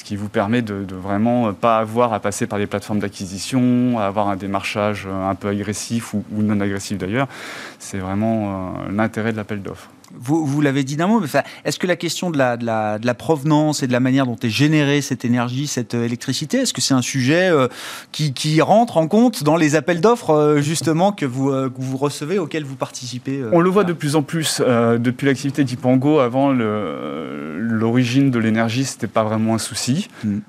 ce 0.00 0.04
qui 0.04 0.16
vous 0.16 0.30
permet 0.30 0.62
de, 0.62 0.84
de, 0.84 0.94
vraiment 0.94 1.52
pas 1.52 1.76
avoir 1.76 2.14
à 2.14 2.20
passer 2.20 2.46
par 2.46 2.58
des 2.58 2.66
plateformes 2.66 3.00
d'acquisition, 3.00 3.98
à 3.98 4.04
avoir 4.04 4.28
un 4.28 4.36
démarchage 4.36 5.06
un 5.06 5.34
peu 5.34 5.48
agressif 5.48 6.14
ou, 6.14 6.24
non 6.32 6.58
agressif 6.58 6.96
d'ailleurs. 6.96 7.28
C'est 7.78 7.98
vraiment 7.98 8.78
euh, 8.78 8.92
l'intérêt 8.92 9.32
de 9.32 9.36
l'appel 9.36 9.60
d'offres. 9.60 9.90
Vous, 10.14 10.44
vous 10.44 10.60
l'avez 10.60 10.84
dit 10.84 10.96
d'un 10.96 11.06
mot, 11.06 11.20
mais 11.20 11.28
est-ce 11.64 11.78
que 11.78 11.86
la 11.86 11.96
question 11.96 12.30
de 12.30 12.38
la, 12.38 12.56
de, 12.56 12.64
la, 12.64 12.98
de 12.98 13.06
la, 13.06 13.14
provenance 13.14 13.82
et 13.82 13.86
de 13.86 13.92
la 13.92 14.00
manière 14.00 14.26
dont 14.26 14.36
est 14.42 14.48
générée 14.48 15.00
cette 15.02 15.24
énergie, 15.24 15.66
cette 15.66 15.94
euh, 15.94 16.04
électricité, 16.04 16.58
est-ce 16.58 16.72
que 16.72 16.80
c'est 16.80 16.94
un 16.94 17.02
sujet 17.02 17.48
euh, 17.48 17.68
qui, 18.10 18.32
qui, 18.32 18.60
rentre 18.60 18.96
en 18.96 19.06
compte 19.06 19.44
dans 19.44 19.56
les 19.56 19.76
appels 19.76 20.00
d'offres 20.00 20.30
euh, 20.30 20.60
justement 20.60 21.12
que 21.12 21.26
vous, 21.26 21.52
vous 21.76 21.96
recevez, 21.96 22.38
auxquels 22.38 22.64
vous 22.64 22.76
participez 22.76 23.42
On 23.52 23.60
le 23.60 23.70
voit 23.70 23.84
de 23.84 23.92
plus 23.92 24.16
en 24.16 24.22
plus 24.22 24.60
depuis 24.60 25.26
l'activité 25.26 25.64
d'Ipango. 25.64 26.18
Avant, 26.18 26.52
l'origine 26.52 28.30
de 28.30 28.38
l'énergie, 28.38 28.84
c'était 28.84 29.06
pas 29.06 29.22
vraiment 29.22 29.54
un 29.54 29.58
souci. 29.58 30.08
Hmm. 30.24 30.40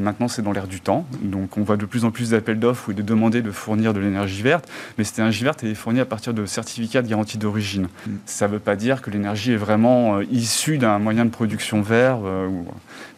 maintenant, 0.00 0.28
c'est 0.28 0.42
dans 0.42 0.52
l'air 0.52 0.66
du 0.66 0.80
temps. 0.80 1.06
Donc, 1.22 1.56
on 1.58 1.62
voit 1.62 1.76
de 1.76 1.86
plus 1.86 2.04
en 2.04 2.10
plus 2.10 2.30
d'appels 2.30 2.58
d'offres 2.58 2.88
où 2.88 2.92
il 2.92 3.00
est 3.00 3.02
demandé 3.02 3.42
de 3.42 3.50
fournir 3.50 3.92
de 3.92 4.00
l'énergie 4.00 4.42
verte, 4.42 4.68
mais 4.98 5.04
cette 5.04 5.18
énergie 5.18 5.44
verte 5.44 5.62
est 5.64 5.74
fournie 5.74 6.00
à 6.00 6.06
partir 6.06 6.34
de 6.34 6.46
certificats 6.46 7.02
de 7.02 7.08
garantie 7.08 7.38
d'origine. 7.38 7.88
Hmm. 8.06 8.16
Ça 8.26 8.48
ne 8.48 8.52
veut 8.52 8.58
pas 8.58 8.76
dire 8.76 8.93
que 9.02 9.10
l'énergie 9.10 9.52
est 9.52 9.56
vraiment 9.56 10.18
euh, 10.18 10.24
issue 10.30 10.78
d'un 10.78 10.98
moyen 10.98 11.24
de 11.24 11.30
production 11.30 11.82
vert 11.82 12.18
euh, 12.24 12.48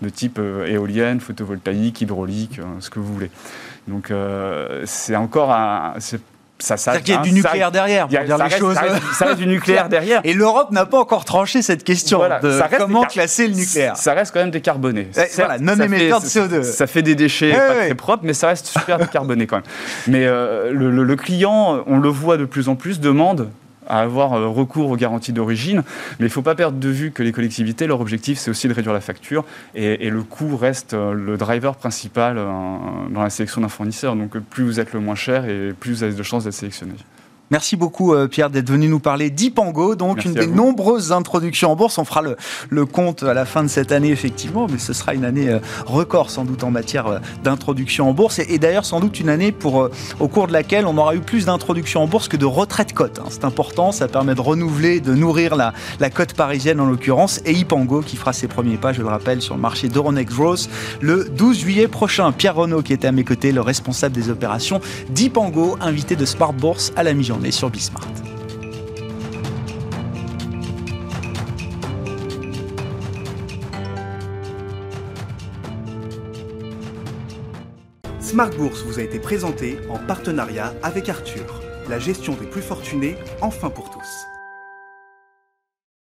de 0.03 0.09
type 0.09 0.39
euh, 0.39 0.67
éolienne, 0.67 1.21
photovoltaïque, 1.21 2.01
hydraulique, 2.01 2.61
ce 2.81 2.91
que 2.91 2.99
vous 2.99 3.13
voulez. 3.13 3.31
Donc 3.89 4.13
c'est 4.85 5.15
encore 5.15 5.53
un, 5.53 5.95
ça, 6.59 6.77
ça, 6.77 7.01
qu'il 7.01 7.15
y 7.15 7.17
a 7.17 7.21
du 7.21 7.33
nucléaire 7.33 7.71
derrière, 7.71 8.09
pour 8.09 8.19
dire 8.19 8.39
les 8.39 8.51
choses. 8.51 8.75
Ça 9.13 9.27
reste, 9.27 9.39
du 9.39 9.47
nucléaire 9.47 9.89
derrière. 9.91 10.21
Et 10.25 10.35
l'Europe 10.35 10.73
n'a 10.73 10.87
pas 10.87 10.99
encore 10.99 11.25
tranché 11.25 11.63
cette 11.63 11.85
question 11.85 12.19
de 12.19 12.77
comment 12.77 13.05
classer 13.05 13.47
le 13.47 13.55
nucléaire. 13.55 13.97
Ça 13.97 14.15
reste 14.15 14.33
quand 14.33 14.41
même 14.41 14.51
décarboné. 14.51 15.09
Eh, 15.17 15.21
voilà, 15.37 15.59
non 15.59 15.75
émetteur 15.77 16.21
de 16.21 16.27
CO2. 16.27 16.63
Ça 16.65 16.87
fait 16.87 17.03
des 17.03 17.15
déchets 17.15 17.53
pas 17.53 17.75
très 17.75 17.95
propres, 17.95 18.25
mais 18.25 18.35
ça 18.35 18.49
reste 18.49 18.67
super 18.67 18.99
décarboné 18.99 19.47
quand 19.47 19.57
même. 19.57 19.67
Mais 20.09 20.27
le, 20.27 21.17
client, 21.17 21.85
on 21.87 21.99
le 21.99 22.09
voit 22.09 22.37
de 22.37 22.45
plus 22.45 22.69
en 22.69 22.75
plus, 22.75 22.99
demande 22.99 23.49
à 23.87 24.01
avoir 24.01 24.35
euh, 24.35 24.49
recours 24.49 24.91
aux 24.91 24.97
garanties 24.97 25.33
d'origine. 25.33 25.83
Mais 26.19 26.27
il 26.27 26.29
ne 26.29 26.29
faut 26.29 26.43
pas 26.43 26.55
perdre 26.55 26.79
de 26.79 26.89
vue 26.89 27.11
que 27.11 27.23
les 27.23 27.33
collectivités, 27.33 27.87
leur 27.87 28.01
objectif, 28.01 28.39
c'est 28.39 28.51
aussi 28.51 28.69
de 28.69 28.75
réduire 28.75 28.95
la 28.95 29.01
facture. 29.01 29.45
Et, 29.75 30.11
le 30.11 30.23
coût 30.23 30.57
reste 30.57 30.95
euh, 30.95 31.13
le 31.13 31.37
driver 31.37 31.77
principal 31.77 32.39
euh, 32.39 32.45
dans 33.11 33.23
la 33.23 33.31
sélection 33.31 33.61
d'un 33.61 33.69
fournisseur. 33.69 34.17
Donc 34.17 34.39
plus 34.39 34.65
vous 34.65 34.81
êtes 34.81 34.93
le 34.93 35.01
moins 35.01 35.15
cher 35.15 35.47
et 35.47 35.73
plus 35.79 35.93
vous 35.93 36.03
avez 36.03 36.15
de 36.15 36.23
chances 36.23 36.45
d'être 36.45 36.55
sélectionné. 36.55 36.95
Merci 37.53 37.77
beaucoup 37.77 38.13
euh, 38.13 38.27
Pierre 38.27 38.51
d'être 38.51 38.69
venu 38.69 38.89
nous 38.89 38.99
parler 38.99 39.31
d'Ipango, 39.31 39.95
donc 39.95 40.25
une 40.25 40.35
des 40.35 40.49
nombreuses 40.49 41.13
introductions 41.13 41.71
en 41.71 41.77
bourse. 41.77 41.97
On 41.99 42.05
fera 42.05 42.21
le, 42.21 42.37
le, 42.71 42.87
compte 42.87 43.23
à 43.23 43.35
la 43.35 43.45
fin 43.45 43.63
de 43.63 43.69
cette 43.69 43.93
année 43.93 44.11
effectivement, 44.11 44.67
mais 44.69 44.79
ce 44.79 44.93
sera 44.93 45.15
une 45.15 45.25
année 45.25 45.49
euh, 45.49 45.61
record 45.87 46.31
sans 46.31 46.45
doute 46.45 46.65
en 46.65 46.73
matière 46.73 47.07
euh, 47.07 47.19
d'introduction 47.45 48.09
en 48.09 48.15
bourse 48.15 48.41
et, 48.41 48.59
d'ailleurs 48.59 48.85
sans 48.85 48.99
doute 48.99 49.21
une 49.21 49.29
année 49.29 49.53
pour, 49.53 49.89
au 50.19 50.29
cours 50.29 50.49
de 50.49 50.53
laquelle 50.53 50.87
on 50.87 50.99
aura 50.99 51.15
eu 51.15 51.21
plus 51.21 51.47
d'introductions 51.47 52.03
en 52.03 52.09
bourse 52.09 52.27
que 52.27 52.37
de 52.37 52.47
retraite 52.47 52.93
cote. 52.93 53.21
Hein. 53.21 53.29
C'est 53.29 53.45
important, 53.45 53.93
ça 53.93 54.09
permet 54.09 54.35
de 54.35 54.41
renouveler, 54.41 54.99
de 54.99 55.15
nourrir 55.15 55.55
la, 55.55 55.73
la 56.01 56.11
cote 56.11 56.33
parisienne 56.33 56.81
en 56.81 56.87
l'occurrence 56.87 57.41
et 57.45 57.53
Ipango 57.53 58.01
qui 58.01 58.17
fera 58.17 58.33
ses 58.33 58.49
premiers 58.49 58.77
pas, 58.77 58.93
je 58.93 59.03
le 59.03 59.09
rappelle, 59.09 59.41
sur 59.41 59.55
le 59.55 59.61
marché 59.61 59.89
d'Euronext 59.89 60.35
Growth 60.35 60.69
le 61.01 61.29
12 61.29 61.61
juillet 61.61 61.87
prochain. 61.87 62.33
Pierre 62.33 62.57
Renaud 62.57 62.83
qui 62.83 62.93
était 62.93 63.07
à 63.07 63.13
mes 63.13 63.25
côtés, 63.25 63.53
le 63.53 63.61
responsable 63.61 64.17
des 64.17 64.31
opérations 64.31 64.81
d'Ipango, 65.11 65.77
invité 65.81 66.17
de 66.17 66.25
Smart 66.25 66.53
Bourse 66.53 66.93
à 66.97 67.05
la 67.05 67.15
mi 67.39 67.49
est 67.49 67.51
sur 67.51 67.71
Bismart. 67.71 68.07
Smart 78.21 78.51
Bourse 78.51 78.83
vous 78.83 78.99
a 78.99 79.03
été 79.03 79.19
présenté 79.19 79.79
en 79.89 79.99
partenariat 79.99 80.75
avec 80.83 81.09
Arthur, 81.09 81.63
la 81.89 81.99
gestion 81.99 82.35
des 82.35 82.47
plus 82.47 82.61
fortunés, 82.61 83.17
enfin 83.41 83.71
pour 83.71 83.91
tous. 83.91 84.36